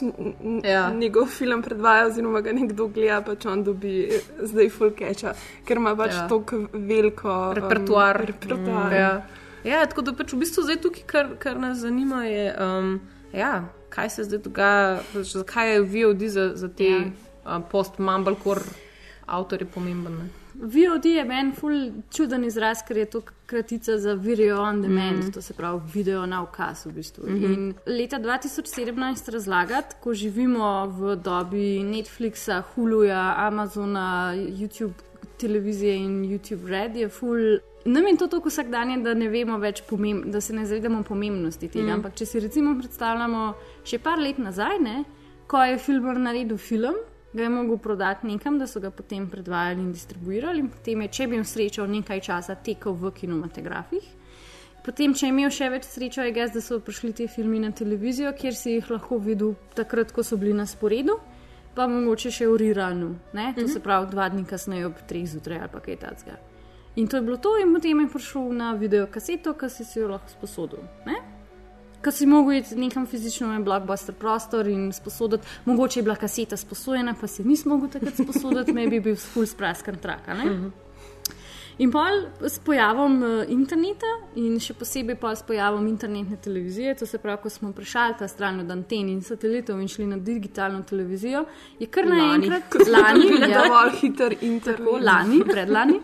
[0.64, 0.88] Ja.
[0.92, 4.08] njegov film predvaja, oziroma ga nekdo gleda, pač on dobi
[4.42, 5.32] zdaj full catcha,
[5.64, 6.26] ker ima pač Ja.
[6.28, 8.20] toliko veliko um, repertoar.
[8.26, 8.92] repertoar.
[8.92, 9.12] Ja.
[9.64, 13.00] ja, tako da pač v bistvu zdaj tukaj, kar, kar nas zanima, je, um,
[13.32, 13.54] ja,
[13.90, 16.98] kaj se zdaj dogaja, pač, zakaj je VOD za, za te Ja.
[16.98, 17.56] ja.
[17.56, 18.62] um, post-mumblecore
[19.26, 20.18] avtorje pomemben.
[20.18, 20.28] Ne?
[20.54, 21.72] VOD je meni ful
[22.14, 25.32] čuden izraz, ker je to kratica za video on demand, mm.
[25.32, 27.24] to se pravi video na ukaz v bistvu.
[27.26, 27.34] Mm.
[27.34, 27.52] -hmm.
[27.54, 34.94] In leta 2017 razlagati, ko živimo v dobi Netflixa, Huluja, Amazona, YouTube
[35.36, 37.38] televizije in YouTube Red, je ful.
[37.84, 41.68] Nam je to tako vsakdanje, da ne vemo več, pomemb, da se ne zavedamo pomembnosti
[41.68, 41.86] tega.
[41.86, 41.92] Mm.
[41.92, 45.04] Ampak če si recimo predstavljamo še par let nazaj, ne,
[45.46, 46.94] ko je Filmor naredil film,
[47.34, 51.26] ga je mogel prodati nekam, da so ga potem predvajali in distribuirali, potem je, če
[51.26, 54.06] bi imel srečo, nekaj časa tekel v kinematografih.
[54.84, 57.72] Potem, če je imel še več srečo, je gaz, da so prišli ti filmi na
[57.72, 61.18] televizijo, kjer si jih lahko videl takrat, ko so bili na sporedu,
[61.74, 63.52] pa mogoče še v rerunu, ne?
[63.54, 63.72] to mm -hmm.
[63.72, 66.36] se pravi dva dni kasneje ob treh zjutraj ali pa kaj takega.
[66.96, 69.98] In to je bilo to, in potem je prišel na video kaseto, ki si, si
[69.98, 70.84] jo lahko sposodil.
[71.06, 71.33] Ne?
[72.04, 76.16] Ko si mogel iti nekam fizično v en blockbuster prostor in sposoditi, mogoče je bila
[76.20, 80.28] kaseta sposojena, pa si nisi mogel takrat sposoditi, me bi bil full spraskan trak.
[80.28, 80.44] a ne?
[80.44, 80.72] Mhm.
[81.78, 84.06] In pol s pojavom eh, interneta,
[84.38, 88.28] in še posebej pa s pojavom internetne televizije, to se pravi, ko smo prešali ta
[88.30, 91.44] stran od anten in satelitov in šli na digitalno televizijo,
[91.80, 92.46] je kar Lani.
[92.46, 94.84] naenkrat, lani, dobili ja, dovolj hiter internet.
[94.84, 95.98] tako, lani, predlani,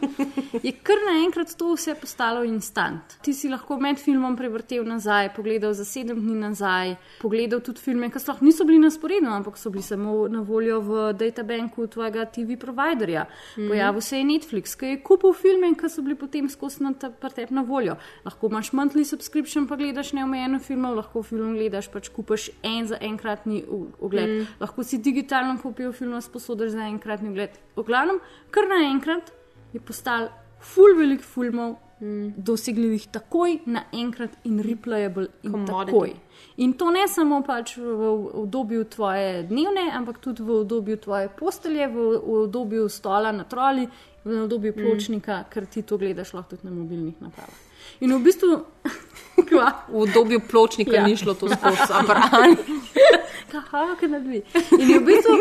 [0.66, 3.14] je kar naenkrat to vse postalo instant.
[3.22, 8.10] Ti si lahko med filmom prevrtel nazaj, pogledal za sedem dni nazaj, pogledal tudi filme,
[8.10, 12.26] ki sploh niso bili na sporedu, ampak so bili samo na voljo v databanku tvojega
[12.26, 13.28] TV providerja.
[13.54, 13.70] Mm.
[13.70, 17.54] Pojavil se je Netflix, ki je kupil filme, ki so bili potem skozi na tebi
[17.54, 17.96] na voljo.
[18.24, 22.98] Lahko imaš monthly subscription, pa gledaš neomejeno filmov, lahko film gledaš, pač kupaš en za
[23.00, 23.64] enkratni
[24.00, 24.28] ogled.
[24.28, 24.46] Mm.
[24.60, 27.58] Lahko si digitalno kupijo film, sposodiš za enkratni ogled.
[27.76, 29.32] V glavnem, kar naenkrat
[29.72, 30.30] je postal
[30.60, 32.34] ful velik filmov mm.
[32.36, 35.92] dosegljivih takoj, naenkrat in replayable in Commodity.
[35.92, 36.14] takoj.
[36.56, 38.10] In to ne samo pač v,
[38.42, 42.06] obdobju tvoje dnevne, ampak tudi v obdobju tvoje postelje, v
[42.44, 43.88] obdobju stola na troli,
[44.24, 45.50] v obdobju pločnika, mm.
[45.52, 47.60] ker ti to gledaš lahko tudi na mobilnih napravah.
[48.00, 48.64] In v bistvu,
[49.48, 49.68] kva?
[49.88, 51.06] V obdobju pločnika Ja.
[51.06, 52.58] ni šlo to skozi aparat.
[53.52, 54.42] Kaha, kaj naredi.
[54.78, 55.34] In v bistvu,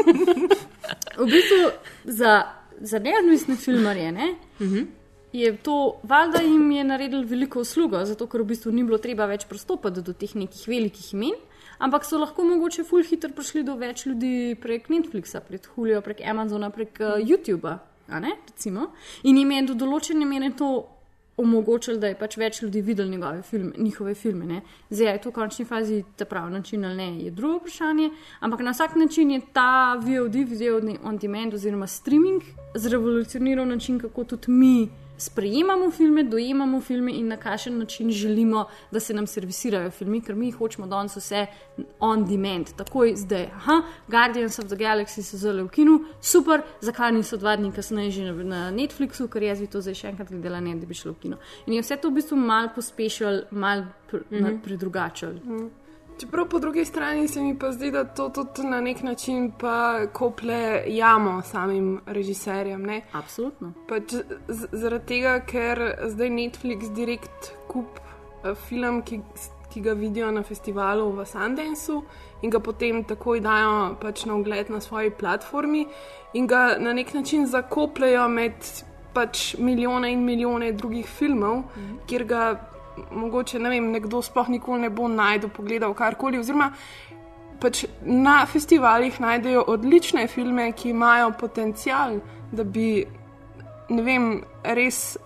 [1.20, 1.60] v bistvu
[2.06, 2.32] za,
[2.80, 4.30] za neodvisne filmarje ne,
[5.34, 9.28] je to, valjda jim je naredil veliko uslugo, zato ker v bistvu ni bilo treba
[9.30, 11.38] več prostopati do teh nekih velikih imen.
[11.80, 16.26] Ampak so lahko mogoče full hitro prišli do več ljudi prek Netflixa, prek Hulija, prek
[16.28, 17.78] Amazona, prek uh, YouTuba.
[18.12, 18.92] Recimo.
[19.24, 20.70] In jim je do določene mere to
[21.40, 24.46] omogočili, da je pač več ljudi videlo njegove filme, njihove filme.
[24.46, 24.62] Ne.
[24.90, 28.10] Zdaj, je to v končni fazi ta pravi način ali ne, je drugo vprašanje.
[28.40, 32.44] Ampak na vsak način je ta VOD, video on demand oziroma streaming,
[32.76, 34.90] zrevolucioniral način, kako tudi mi
[35.20, 40.36] sprejemamo filme, dojemamo filme in na kakšen način želimo, da se nam servisirajo filmi, ker
[40.36, 41.46] mi hočemo danes vse
[42.00, 43.46] on demand, takoj zdaj.
[43.56, 48.12] Aha, Guardians of the Galaxy so zelo v kinu, super, zakaj niso dva dni kasneje
[48.12, 51.14] že na- Netflixu, ker jaz bi to zdaj še enkrat gledala, ne da bi šlo
[51.14, 51.38] v kino.
[51.68, 54.62] In je vse to v bistvu mal pospešil, mal pr mm -hmm.
[54.62, 55.40] predrugačil.
[56.20, 60.08] Čeprav po drugi strani se mi pa zdi, da to tudi na nek način pa
[60.14, 62.82] kople jamo samim režiserjem.
[62.82, 63.02] Ne?
[63.14, 63.72] Absolutno.
[63.88, 64.14] Pač
[64.72, 65.80] zaradi tega, ker
[66.12, 68.02] zdaj Netflix direkt kup
[68.44, 69.22] eh, film, ki,
[69.72, 72.02] ki ga vidijo na festivalu v Sundanceu
[72.42, 75.86] in ga potem takoj dajo pač na ogled na svoji platformi
[76.34, 78.60] in ga na nek način zakopljajo med
[79.14, 82.00] pač milijone in milijone drugih filmov, mm.
[82.08, 82.44] kjer ga
[83.12, 86.40] mogoče ne vem, nekdo sploh nikoli ne bo najdel, pogledal karkoli.
[86.40, 86.72] Oziroma,
[87.60, 92.20] pač na festivalih najdejo odlične filme, ki imajo potencial,
[92.52, 93.06] da bi,
[93.90, 94.32] vem,
[94.64, 95.18] res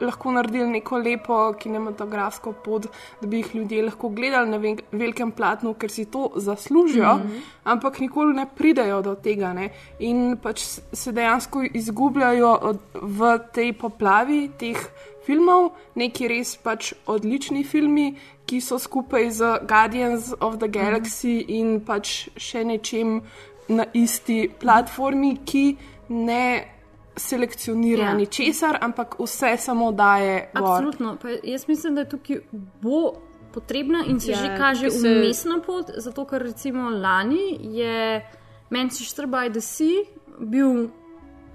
[0.00, 2.86] lahko naredili neko lepo kinematografsko pot,
[3.20, 7.22] da bi jih ljudje lahko gledali na vel- velikem platnu, ker si to zaslužijo, mm.
[7.22, 7.40] -hmm.
[7.64, 9.52] ampak nikoli ne pridejo do tega.
[9.52, 9.70] Ne?
[9.98, 10.60] In pač
[10.92, 14.78] se dejansko izgubljajo od, v tej poplavi teh
[15.26, 18.14] filmov, neki res pač odlični filmi,
[18.46, 21.58] ki so skupaj z Guardians of the Galaxy mm -hmm.
[21.58, 23.22] in pač še nečem
[23.68, 25.76] na isti platformi, ki
[26.08, 26.73] ne
[27.16, 28.14] selekcionira Ja.
[28.14, 30.50] ničesar, ampak vse samo daje.
[30.54, 30.62] gor.
[30.64, 31.16] Absolutno.
[31.16, 32.40] Pa jaz mislim, da tukaj
[32.82, 33.12] bo
[33.52, 38.26] potrebna in se Ja, že kaže se- umestna pot, zato ker recimo lani je
[38.70, 40.04] Manchester by the Sea
[40.40, 40.88] bil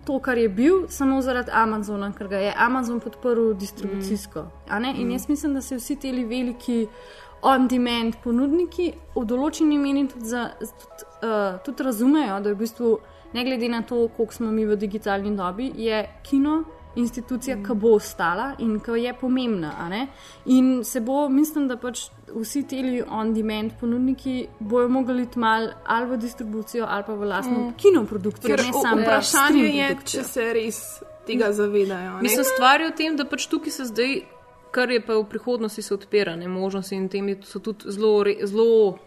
[0.05, 4.41] to, kar je bil, samo zaradi Amazona, ker ga je Amazon podprl distribucijsko.
[4.69, 4.85] Mm.
[4.85, 5.11] In Mm.
[5.11, 6.87] jaz mislim, da se vsi ti veliki
[7.41, 8.85] on-demand ponudniki
[9.15, 12.97] v določeni meri tudi, za, tudi, uh, tudi razumejo, da je v bistvu,
[13.33, 16.63] ne glede na to, koliko smo mi v digitalni dobi, je kino
[16.95, 17.63] institucija, mm.
[17.63, 19.75] ki bo ostala in ki je pomembna.
[19.77, 20.07] a ne.
[20.47, 26.07] In se bo, mislim, da pač vsi ti on-demand ponudniki bojo mogli iti mal ali
[26.07, 27.73] v distribucijo ali pa v lastno Mm.
[27.75, 30.81] kinoprodukcijo, Ker ne v- samo vprašanje je, če se res
[31.25, 32.11] tega zavedajo.
[32.11, 32.21] ne.
[32.21, 34.21] Mislim, stvar je v tem, da pač tukaj se zdaj,
[34.71, 38.11] kar je pa v prihodnosti, se odpira ne, možnosti in tem so tudi zelo,
[38.43, 38.97] zelo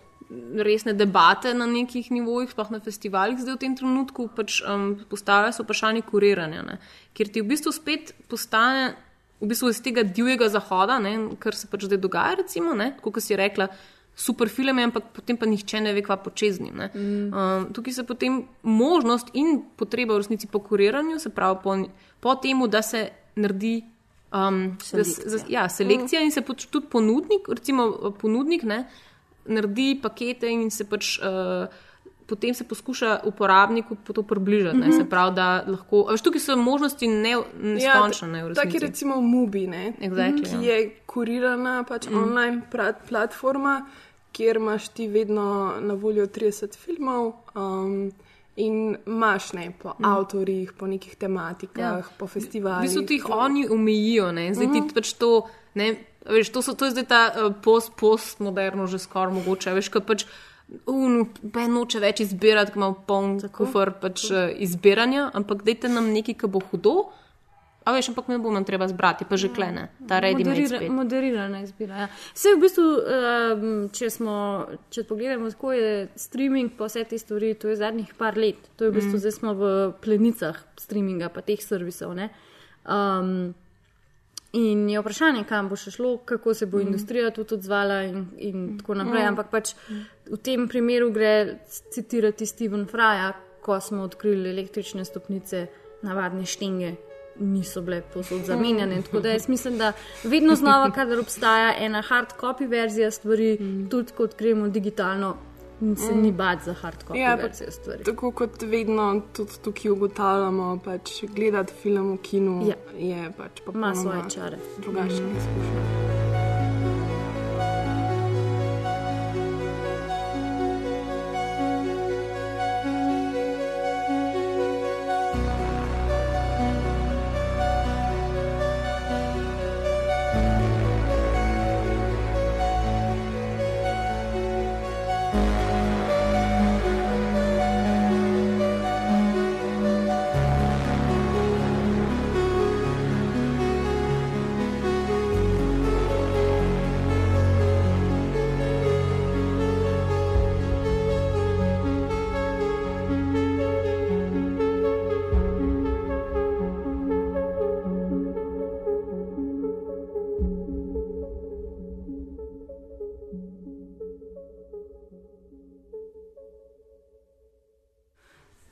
[0.64, 5.53] resne debate na nekih nivojih, sploh na festivalih, zdaj v tem trenutku pač um, postavlja
[5.53, 6.78] se vprašanje kuriranja, ne,
[7.16, 8.93] kjer ti v bistvu spet postane.
[9.43, 13.35] V bistvu iz tega divjega zahoda, ne, kar se pač zdaj dogaja, recimo, kot si
[13.35, 13.66] rekla,
[14.14, 16.18] super film je, ampak potem pa nihče ne ve, kva
[16.61, 16.91] ne.
[16.95, 17.33] Mm.
[17.33, 21.76] Um, tukaj se potem možnost in potreba v resnici po kuriranju, se pravi po,
[22.20, 23.83] po tem, da se naredi
[24.33, 25.30] um, Selekcija.
[25.30, 28.85] Da, ja, selekcija in se pač tudi ponudnik, recimo ponudnik, ne,
[29.47, 31.18] naredi pakete in se pač.
[31.18, 31.66] Uh,
[32.24, 34.76] Potem se poskuša uporabniku po to približati.
[34.76, 34.90] Mm Mhm.
[34.90, 34.99] -hmm.
[34.99, 36.07] Se pravi, da lahko.
[36.07, 38.28] Veš, tukaj so možnosti ne, neskončne.
[38.28, 40.72] ne, v Ja, Tako je recimo Mubi, ne, Exactly, ki ja.
[40.72, 42.12] je kurirana pač Mm.
[42.12, 42.22] mm.
[42.22, 43.86] online plat, platforma,
[44.32, 45.45] kjer imaš ti vedno
[45.80, 47.32] na voljo 30 filmov.
[47.55, 48.12] Um,
[48.57, 50.05] In imaš ne po mm.
[50.05, 52.03] avtorjih, po nekih tematikah, ja.
[52.18, 52.82] po V festivalih.
[52.82, 54.55] bistvu ti jih oni omejijo, ne?
[54.55, 54.72] zdaj Mhm.
[54.78, 55.43] ti pač to.
[55.74, 55.97] Ne,
[56.27, 57.23] veš, to, so, to je zdaj ta
[57.62, 59.75] post, postmoderno, že skoraj mogoče.
[59.75, 60.27] Veš, ko pač
[60.87, 66.39] ne noče več izbirati, ko ima poln kufr pač, uh, izbiranja, ampak dajte nam nekaj,
[66.41, 67.11] ki bo hudo.
[67.83, 70.91] A veš, ampak ne bomo treba zbrati, pa že klene, ta ready made Moderira, spet.
[70.95, 71.97] moderirana izbira.
[72.05, 72.09] Ja.
[72.31, 74.35] Vse v bistvu, um, če, smo,
[74.95, 78.70] če pogledamo, kako je streaming, pa vse te stvari, to je zadnjih par let.
[78.79, 79.18] To je v bistvu, Mm.
[79.18, 79.23] mm.
[79.27, 79.64] zdaj smo v
[79.99, 82.14] plenicah streaminga, pa teh servisov.
[82.14, 82.31] ne.
[82.87, 83.51] Um,
[84.53, 86.81] in je vprašanje, kam bo še šlo, kako se bo Mm.
[86.81, 86.87] mm.
[86.87, 89.23] industrija tudi odzvala in, in tako naprej.
[89.23, 89.29] Mm.
[89.29, 89.75] Ampak pač
[90.31, 91.59] v tem primeru gre
[91.91, 93.33] citirati Steven Fraja,
[93.63, 95.67] ko smo odkrili električne stopnice,
[96.03, 96.97] navadne štenge.
[97.41, 99.03] niso bile posod zamenjane.
[99.03, 99.93] Tako da jaz mislim, da
[100.25, 103.59] vedno znova, kadar obstaja ena hard copy verzija stvari,
[103.91, 105.37] tudi kot gremo digitalno,
[105.99, 108.05] se ni bati za hard copy Ja, pa verzijo stvari.
[108.05, 112.74] Tako kot vedno tudi tukaj ugotavljamo, pač gledati film v kinu Ja.
[112.99, 114.57] je pač Ima popolnoma svoje čare.
[114.78, 115.37] Drugačna Mhm.
[115.37, 116.52] izkušnja.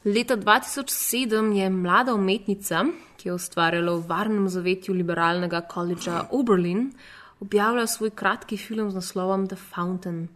[0.05, 2.85] Leta 2007 je mlada umetnica,
[3.17, 6.87] ki je ustvarjala v varnem zavetju liberalnega koledža Oberlin,
[7.41, 10.29] objavila svoj kratki film z naslovom The Fountain.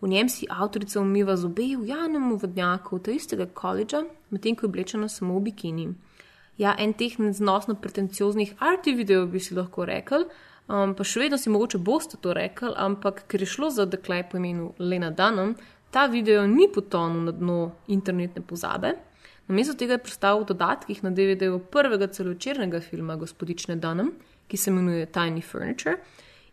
[0.00, 4.68] V njem si avtorica umiva zobe v javnem vodnjaku ta istega koledža, medtem ko je
[4.72, 5.86] oblečena samo v bikini.
[6.56, 10.30] Ja, en teh neznosno pretencioznih arti videov bi si lahko rekel,
[10.64, 14.22] um, pa še vedno si mogoče boste to rekel, ampak ker je šlo za dekle
[14.30, 15.58] po imenu Lena Dunham,
[15.94, 18.96] ta video ni potonil na dno internetne pozabe.
[19.46, 24.10] Namesto tega je pristal v dodatkih na DVD-ju prvega celovečernega filma Gospodične Dunham,
[24.48, 25.98] ki se imenuje Tiny Furniture,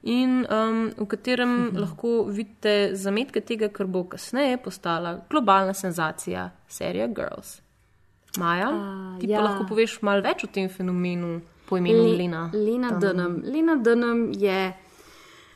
[0.03, 7.07] in um, v katerem lahko vidite zametke tega, kar bo kasneje postala globalna senzacija serija
[7.07, 7.61] Girls.
[8.37, 9.39] Maja, A, ti ja.
[9.39, 12.49] pa lahko poveš malo več o tem fenomenu po imenu Le- Lena.
[12.53, 13.41] Lena Dunham.
[13.43, 14.73] Lena Dunham je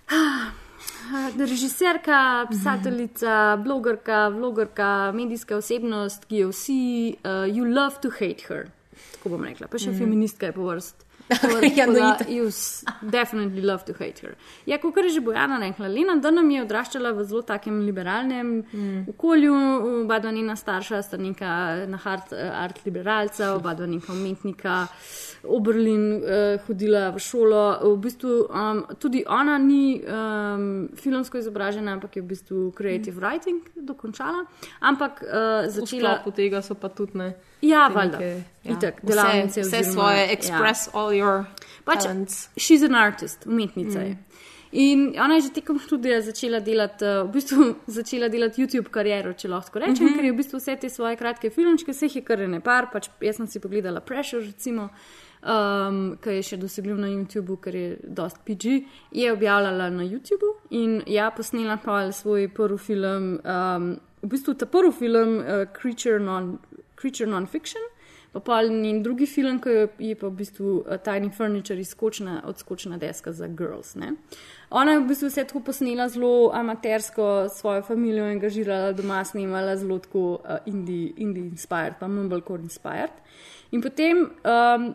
[0.09, 0.51] ah,
[1.37, 8.69] režiserka, pisateljica, blogerka, vlogerka, medijska osebnost, ki jo vsi, uh, you love to hate her.
[9.15, 9.99] Tako bom rekla, pa še mm.
[9.99, 11.05] feministka je po vrst.
[11.77, 12.29] Ja, no, itak.
[12.29, 12.51] you
[13.01, 14.35] definitely love to hate her.
[14.65, 19.05] Ja, kot je že Bojana rekla, Lena Dunham je odraščala v zelo takem liberalnem mm.
[19.09, 19.55] okolju,
[20.03, 24.85] oba dva njena starša sta neka na hard eh, art liberalca, oba dva neka umetnika,
[25.47, 26.21] Oberlin uh,
[26.61, 27.63] hodila v šolo.
[27.85, 30.65] V bistvu um, tudi ona ni um,
[30.95, 34.45] filmsko izobražena, ampak je v bistvu creative writing dokončala.
[34.81, 36.17] Ampak uh, V začela.
[36.17, 37.33] sklopu tega so pa tudi ne.
[37.61, 38.17] Ja, valjda.
[38.17, 40.31] neke, Itak, vse, delavnice vse oziroma- svoje, ja.
[40.31, 41.45] express all your
[41.83, 42.49] Pač, talents.
[42.55, 44.03] she's an artist, umetnica Mm.
[44.03, 44.17] je.
[44.73, 49.33] In ona je že tekom študija začela delati, uh, v bistvu začela delati YouTube kariero,
[49.33, 50.07] če lahko rečem, mm Mhm.
[50.07, 50.15] -hmm.
[50.15, 53.07] ker je v bistvu vse te svoje kratke filmčke, vseh je kar ne par, pač
[53.21, 54.89] jaz sem si pogledala Pressure, recimo,
[55.45, 58.79] um, ki je še dosegljiv na YouTubu, ker je dost PG,
[59.15, 63.91] je objavljala na YouTubu in ja, posnela pa svoj prvi film, um,
[64.21, 66.57] v bistvu ta prvi film, uh, Creature Non-
[66.95, 67.91] Creature Non-Fiction.
[68.35, 72.41] Pa pa njen drugi film, ki je, je pa v bistvu uh, Tiny Furniture, izskočna,
[72.45, 73.93] odskočna deska za girls.
[73.95, 74.11] Ne?
[74.75, 79.99] Ona je v bistvu vse tako posnela zelo amatersko, svojo družino angažirala doma, snemala zelo
[80.03, 83.15] tako uh, indie, indie inspired, pa mumblecore inspired.
[83.71, 84.91] In potem, um,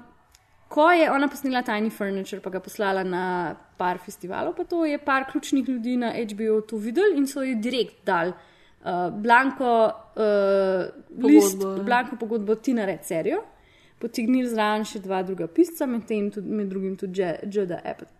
[0.70, 3.24] ko je ona posnela Tiny Furniture, pa ga poslala na
[3.78, 7.54] par festivalov, pa to je par ključnih ljudi na HBO to videli in so ji
[7.54, 8.32] direkt dali.
[8.80, 9.72] Uh, blanko,
[10.16, 10.86] uh,
[11.26, 11.84] list, Pogodbo.
[11.84, 13.42] blanko pogodbo ti nared serijo,
[14.00, 18.19] potegnili zraven še dva druga pisca, med, tudi, med drugim tudi Judah Apatow.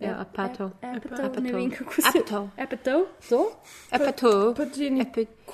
[0.00, 0.70] Ja, Apatow.
[0.82, 2.48] Apatow, ne vem kako se Apatow.
[2.58, 3.50] Apatow, to?
[3.90, 4.54] Apatow.
[4.56, 5.04] Pa Jenny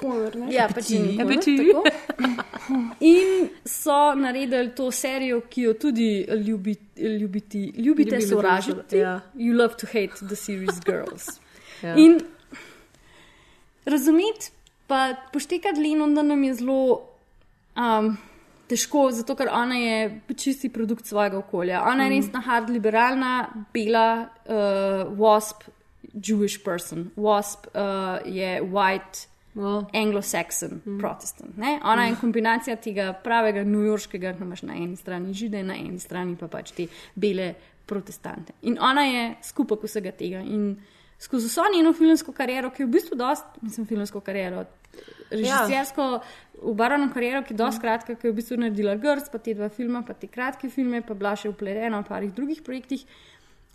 [0.01, 0.53] Conner, ne?
[0.55, 1.57] Ja, Jenny Conner, Apatow.
[1.57, 1.85] tako.
[3.01, 6.75] In so naredili to serijo, ki jo tudi ljubi,
[7.21, 8.97] ljubiti, ljubite Ljubili sovražiti.
[8.97, 9.21] ja.
[9.35, 11.27] You love to hate the series Girls.
[11.83, 11.95] Ja.
[11.97, 12.21] In
[13.85, 14.51] razumeti,
[14.87, 17.09] pa poštekati Leno, da nam je zelo
[17.77, 18.17] um,
[18.69, 21.85] težko, zato ker ona je čisti produkt svojega okolja.
[21.87, 22.17] Ona je Mm.
[22.17, 25.69] res na hard liberalna, bela, uh, wasp,
[26.15, 27.11] Jewish person.
[27.17, 29.29] Wasp uh, je white.
[29.57, 30.99] Anglo-Saxon, mm.
[31.01, 31.57] protestant.
[31.57, 31.81] Ne?
[31.85, 36.37] Ona je kombinacija tega pravega newyorškega, ki imaš na eni strani žide, na eni strani
[36.37, 37.55] pa pač te bele
[37.89, 38.53] protestante.
[38.69, 40.43] In ona je skupek vsega tega.
[40.45, 40.77] In
[41.19, 44.67] skozi vso njeno filmsko kariero, ki je v bistvu dost, mislim, filmsko kariero,
[45.31, 46.21] režisersko,
[46.63, 49.69] ubarvano kariero, ki je dost kratka, ki je v bistvu naredila Grst, pa te dva
[49.69, 53.05] filma, pa te kratke filme, pa bila še upletena v parih drugih projektih.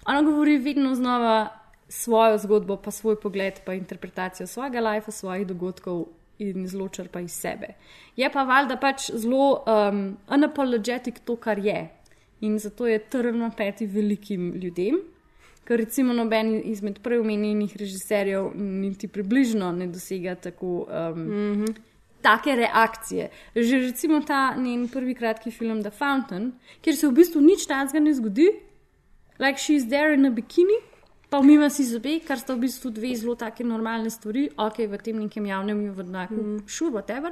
[0.09, 1.51] Ona govori vedno znova
[1.91, 6.07] svojo zgodbo, pa svoj pogled, pa interpretacijo svojega life, svojih dogodkov
[6.41, 7.75] in zelo črpa iz sebe.
[8.17, 11.89] Je pa valjda pač zelo um, unapologetic to, kar je.
[12.41, 14.97] in zato je trn na peti velikim ljudem.
[15.63, 20.87] Ker recimo noben izmed prej omenjenih režiserjev niti približno ne dosega tako.
[20.89, 21.75] Um, mm -hmm.
[22.21, 23.29] Take reakcije.
[23.55, 26.51] Že recimo ta njen prvi kratki film The Fountain,
[26.81, 28.47] kjer se v bistvu nič takega ne zgodi,
[29.39, 30.77] like she's there in a bikini,
[31.31, 34.97] pa umima si zobe, kar sta v bistvu dve zelo take normalne stvari, ok, v
[34.99, 36.57] tem nekem javnem vodnaku, mm.
[36.67, 37.31] sure, whatever.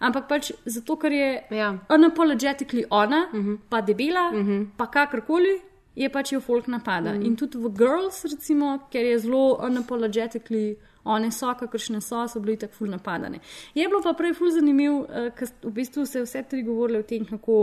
[0.00, 1.68] Ampak pač zato, ker je ja.
[1.92, 3.58] unapologetically ona, mm -hmm.
[3.68, 4.66] pa debela, mm -hmm.
[4.76, 5.60] pa kakorkoli,
[5.94, 7.14] je pač jo folk napada.
[7.14, 7.26] Mm.
[7.26, 10.74] In tudi v Girls, recimo, ker je zelo unapologetically.
[11.04, 13.42] One so, kakršne so, so bili tako ful napadane.
[13.76, 17.04] Je bilo pa prej ful zanimivo, uh, ker v bistvu se vse tri govorile o
[17.04, 17.58] tem, kako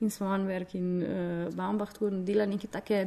[0.00, 1.10] in Svanberg in uh,
[1.52, 3.02] Baumbach tako dela neke take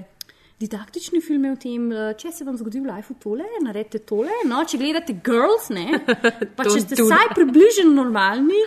[0.62, 4.44] didaktične filme o tem, uh, če se vam zgodi v lifeu tole, naredite tole.
[4.46, 6.04] No, če gledate Girls, ne,
[6.58, 8.62] pa če ste vsaj približno normalni,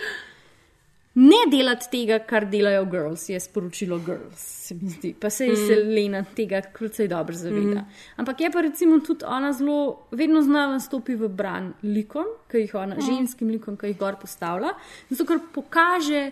[1.15, 5.13] ne delati tega, kar delajo Girls, je sporočilo Girls, se mi zdi.
[5.19, 5.67] Pa se je mm.
[5.67, 7.81] Selena tega krucej dobro zaveda.
[7.81, 7.85] Mm.
[8.15, 12.75] Ampak je pa recimo tudi ona zelo, vedno znova stopi v bran likom, ki jih
[12.75, 13.05] ona, mm.
[13.05, 14.73] ženskim likom, ki jih gor postavlja,
[15.09, 16.31] zato ker pokaže.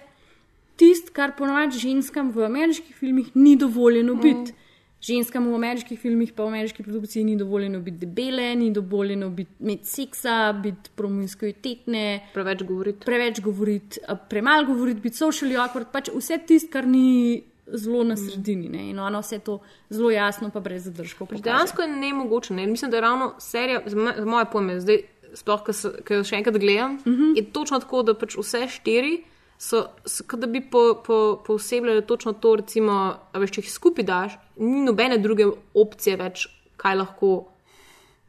[0.81, 4.55] Tisto, kar ponovadi ženskam v ameriških filmih ni dovoljeno biti.
[4.55, 4.60] Mm.
[5.01, 9.51] Ženskam v ameriških filmih, pa v ameriški produkciji ni dovoljeno biti debele, ni dovoljeno biti
[9.59, 12.03] imeti seksa, biti promiskuitetne.
[12.33, 13.05] Preveč govoriti.
[13.05, 17.41] Preveč govoriti, premalo govoriti, biti socially awkward, pač vse tisto, kar ni
[17.73, 18.69] zelo na sredini.
[18.69, 18.89] Ne?
[18.91, 19.57] In ono vse to
[19.89, 21.31] zelo jasno, pa brez zadržkov.
[21.31, 22.53] Pač dejansko je ne mogoče.
[22.53, 22.67] Ne?
[22.67, 25.01] Mislim, da je ravno serija, za moje pojme, zdaj,
[25.33, 25.65] sploh,
[26.05, 27.35] ki jo še enkrat gledam, mm -hmm.
[27.37, 29.23] je točno tako, da pač vse štiri
[29.61, 34.37] so, so da bi po, po, posebljali točno to, recimo, veš, če jih skupaj daš,
[34.61, 36.45] ni nobene druge opcije več,
[36.81, 37.31] kaj lahko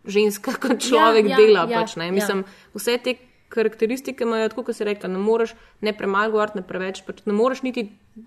[0.05, 1.67] ženska kot človek ja, ja, dela.
[1.69, 2.73] Ja, pač, Mislim, ja.
[2.75, 3.17] Vse te
[3.53, 5.53] karakteristike imajo, tako kot si rekla, ne moreš
[5.85, 7.85] ne premalo govoriti, ne preveč, pač ne moreš niti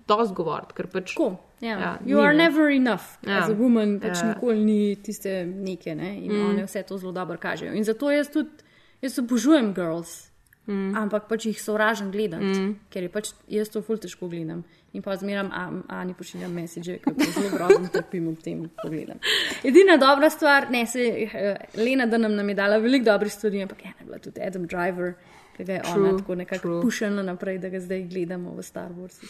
[0.08, 0.86] dosti govoriti.
[0.92, 1.34] Pač, cool.
[1.60, 1.80] yeah.
[1.82, 2.46] ja, you are ne.
[2.46, 3.42] never enough, ja.
[3.42, 4.30] as a woman, pač ja.
[4.34, 6.14] nikoli ni tiste neke ne?
[6.20, 6.46] in mm.
[6.50, 7.74] one vse to zelo dobro kažejo.
[7.74, 8.66] In zato jaz tudi,
[9.02, 10.26] jaz obožujem girls.
[10.66, 10.96] Mm.
[10.98, 12.70] Ampak pač jih sovražim gledati, mm.
[12.90, 14.64] ker je pač jaz to ful težko gledam.
[14.96, 15.50] In pa zmeram,
[15.88, 19.18] a ni pošiljam mesiče, kako zelo grozno trpim ob tem pogledam.
[19.64, 23.62] Edina dobra stvar, ne se, uh, Lena, da nam, nam je dala veliko dobrih stvari,
[23.62, 25.12] ampak je bila tudi Adam Driver,
[25.56, 28.88] ki ga je true, ona tako nekako pušila naprej, da ga zdaj gledamo v Star
[28.96, 29.20] Wars.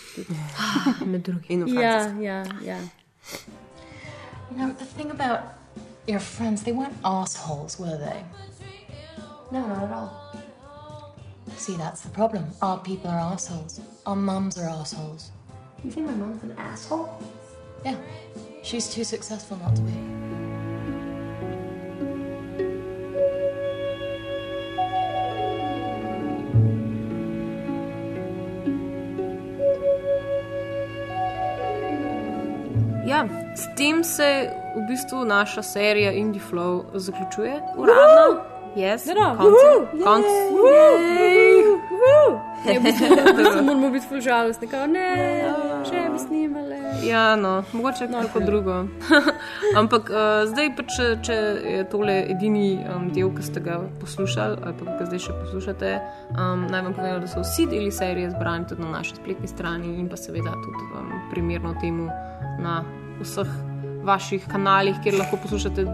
[1.06, 1.66] Med drugim.
[1.68, 2.78] Ja, ja, ja.
[4.50, 5.40] You know, the thing about
[6.06, 8.22] your friends, they weren't assholes, were they?
[9.50, 10.10] No, not at all.
[11.56, 12.44] See, that's the problem.
[12.62, 13.80] Our people are assholes.
[14.06, 15.30] Our mums are assholes.
[15.84, 17.08] You think my mom's an asshole?
[17.84, 17.96] Yeah.
[18.62, 19.92] She's too successful not to be.
[33.06, 37.62] Ja, s tem se v bistvu naša serija Indie Flow zaključuje.
[37.76, 38.42] Uradno.
[38.76, 39.06] Yes,
[39.36, 39.56] konc.
[40.04, 40.24] Konc.
[43.64, 45.44] Moramo biti ful žalostni, kao ne,
[45.88, 46.78] še bi snimali.
[47.06, 48.76] Ja, no, mogoče no, kako drugo.
[49.80, 51.36] Ampak uh, zdaj pa, če, če
[51.76, 55.94] je tole edini um, del, ki ste ga poslušali, ali pa ga zdaj še poslušate,
[56.34, 59.96] um, naj vam povem, da so vsi deli serije zbrani tudi na naši spletni strani
[60.00, 62.10] in pa seveda tudi um, primerno temu
[62.62, 62.82] na
[63.20, 63.50] vseh
[64.06, 65.86] vaših kanalih, kjer lahko poslušate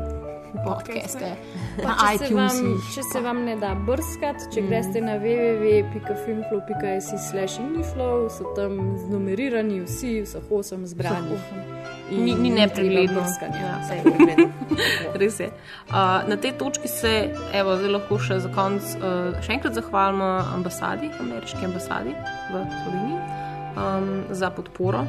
[0.64, 1.36] podcaste.
[1.82, 4.66] Pa, če, se vam, če se vam ne da brskati, če mm.
[4.68, 8.72] greste na www.filmflow.com/slash inflow, so tam
[9.06, 11.42] znumerirani vsi, vseh osem zbranih.
[12.12, 13.22] Ni, ni nepregledno.
[13.56, 13.80] Ja,
[15.20, 15.48] Res je.
[15.88, 15.94] Uh,
[16.28, 21.64] na tej točki se evo, lahko še za konec uh, še enkrat zahvalimo ambasadi, ameriški
[21.68, 22.12] ambasadi
[22.52, 23.18] v Sloveniji
[23.76, 25.06] um, za podporo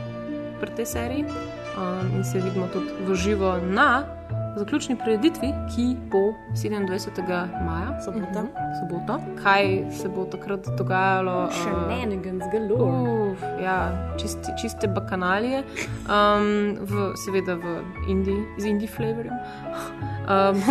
[0.64, 1.26] pri tej seriji.
[1.74, 4.06] Um, in se vidimo tudi v živo na
[4.58, 7.66] zaključni prireditvi, ki bo 27.
[7.66, 8.42] maja, sobota.
[8.42, 8.80] Uh -huh.
[8.80, 9.20] sobota.
[9.44, 11.50] Kaj se bo takrat dogajalo?
[11.52, 13.36] Še ne, ne, ne, zgolj.
[13.64, 15.64] Ja, čiste, čiste bakanalije,
[16.08, 19.34] um, v, seveda v Indiji, z Indiji flavorjem.
[20.24, 20.62] Um,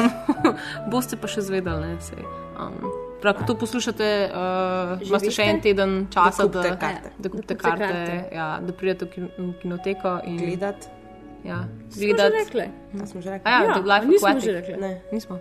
[0.93, 2.17] boste pa še zvedali, ne vse.
[2.57, 2.89] Um,
[3.21, 7.55] Prav, ko to poslušate, uh, imate še en teden časa, da kupite karte, da, kupite
[7.55, 8.17] karte, karte.
[8.35, 11.02] Ja, da pridete v kinoteko in gledate.
[11.45, 11.65] Ja,
[11.99, 12.71] gledati.
[12.99, 13.51] Ja, smo že rekli.
[13.51, 14.45] Ja, ja, ja nismo aquatic.
[14.45, 14.77] že rekli.
[14.77, 15.39] Ne, nismo.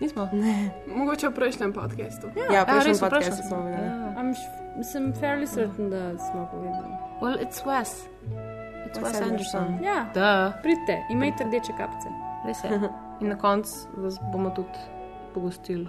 [0.00, 0.28] Nismo.
[0.32, 0.70] Ne.
[0.86, 2.30] Mogoče v prejšnjem podkastu.
[2.36, 3.82] Ja, ja v prejšnjem ja, podkastu smo bili.
[3.82, 4.32] Ja.
[4.82, 6.92] Sem fairly certain, da smo povedali.
[7.18, 8.06] Well, it's Wes.
[8.86, 9.60] It's Wes, Wes Anderson.
[9.60, 9.84] Anderson.
[9.84, 10.52] Ja, da.
[10.62, 12.08] Pridite, imejte rdeče kapce.
[12.46, 12.70] Res je.
[13.20, 14.78] In na koncu vas bomo tudi
[15.34, 15.88] pogostili.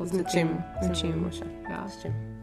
[0.00, 0.48] Z nečim.
[0.82, 1.28] Z nečim.
[1.70, 1.88] Ja.
[1.88, 2.37] S čim.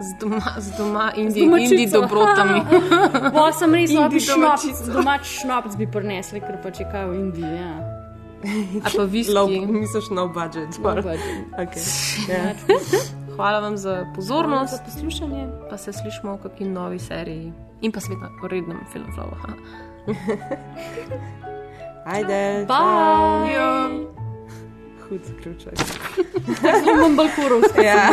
[0.00, 1.74] Z doma, z doma indi, domačico.
[1.74, 2.58] indi dobrotami.
[3.34, 4.92] Bo sem res Indi slab šnopc, domačico.
[4.92, 7.52] domač šnopc bi prinesli, ker pa če kaj v Indiji.
[7.56, 7.72] Ja.
[8.84, 9.32] Ali pa viski.
[9.32, 10.76] Low, misliš no budget.
[10.78, 11.20] No budget.
[11.58, 11.82] Okay.
[12.30, 12.52] Ja.
[13.36, 14.72] Hvala vam za pozornost.
[14.72, 15.42] Hvala za poslušanje.
[15.70, 19.32] Pa se slišmo v kakšni novi seriji in pa spet na rednem filmu Flow.
[22.06, 22.64] Ajde.
[22.68, 23.52] Bye.
[23.52, 23.90] Ja.
[25.08, 25.74] Hud zaključek.
[26.62, 27.80] Tako imam balkorovski.
[27.80, 28.08] Ja.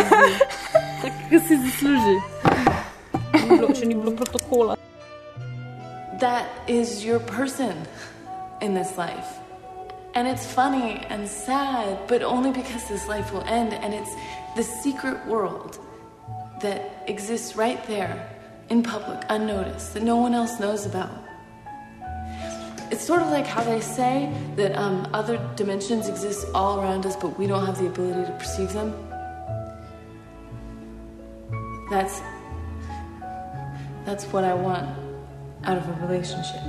[1.01, 2.17] Tako, si zasluži.
[3.33, 4.75] Ni bilo- Če ni bilo protokola.
[6.19, 7.73] That is your person
[8.61, 9.27] in this life.
[10.15, 13.73] And it's funny and sad, but only because this life will end.
[13.73, 14.11] And it's
[14.55, 15.79] the secret world
[16.61, 18.15] that exists right there
[18.69, 21.09] in public, unnoticed, that no one else knows about.
[22.91, 27.15] It's sort of like how they say that um, other dimensions exist all around us,
[27.15, 28.93] but we don't have the ability to perceive them.
[31.89, 32.21] That's
[34.05, 34.89] that's what I want
[35.63, 36.61] out of a relationship.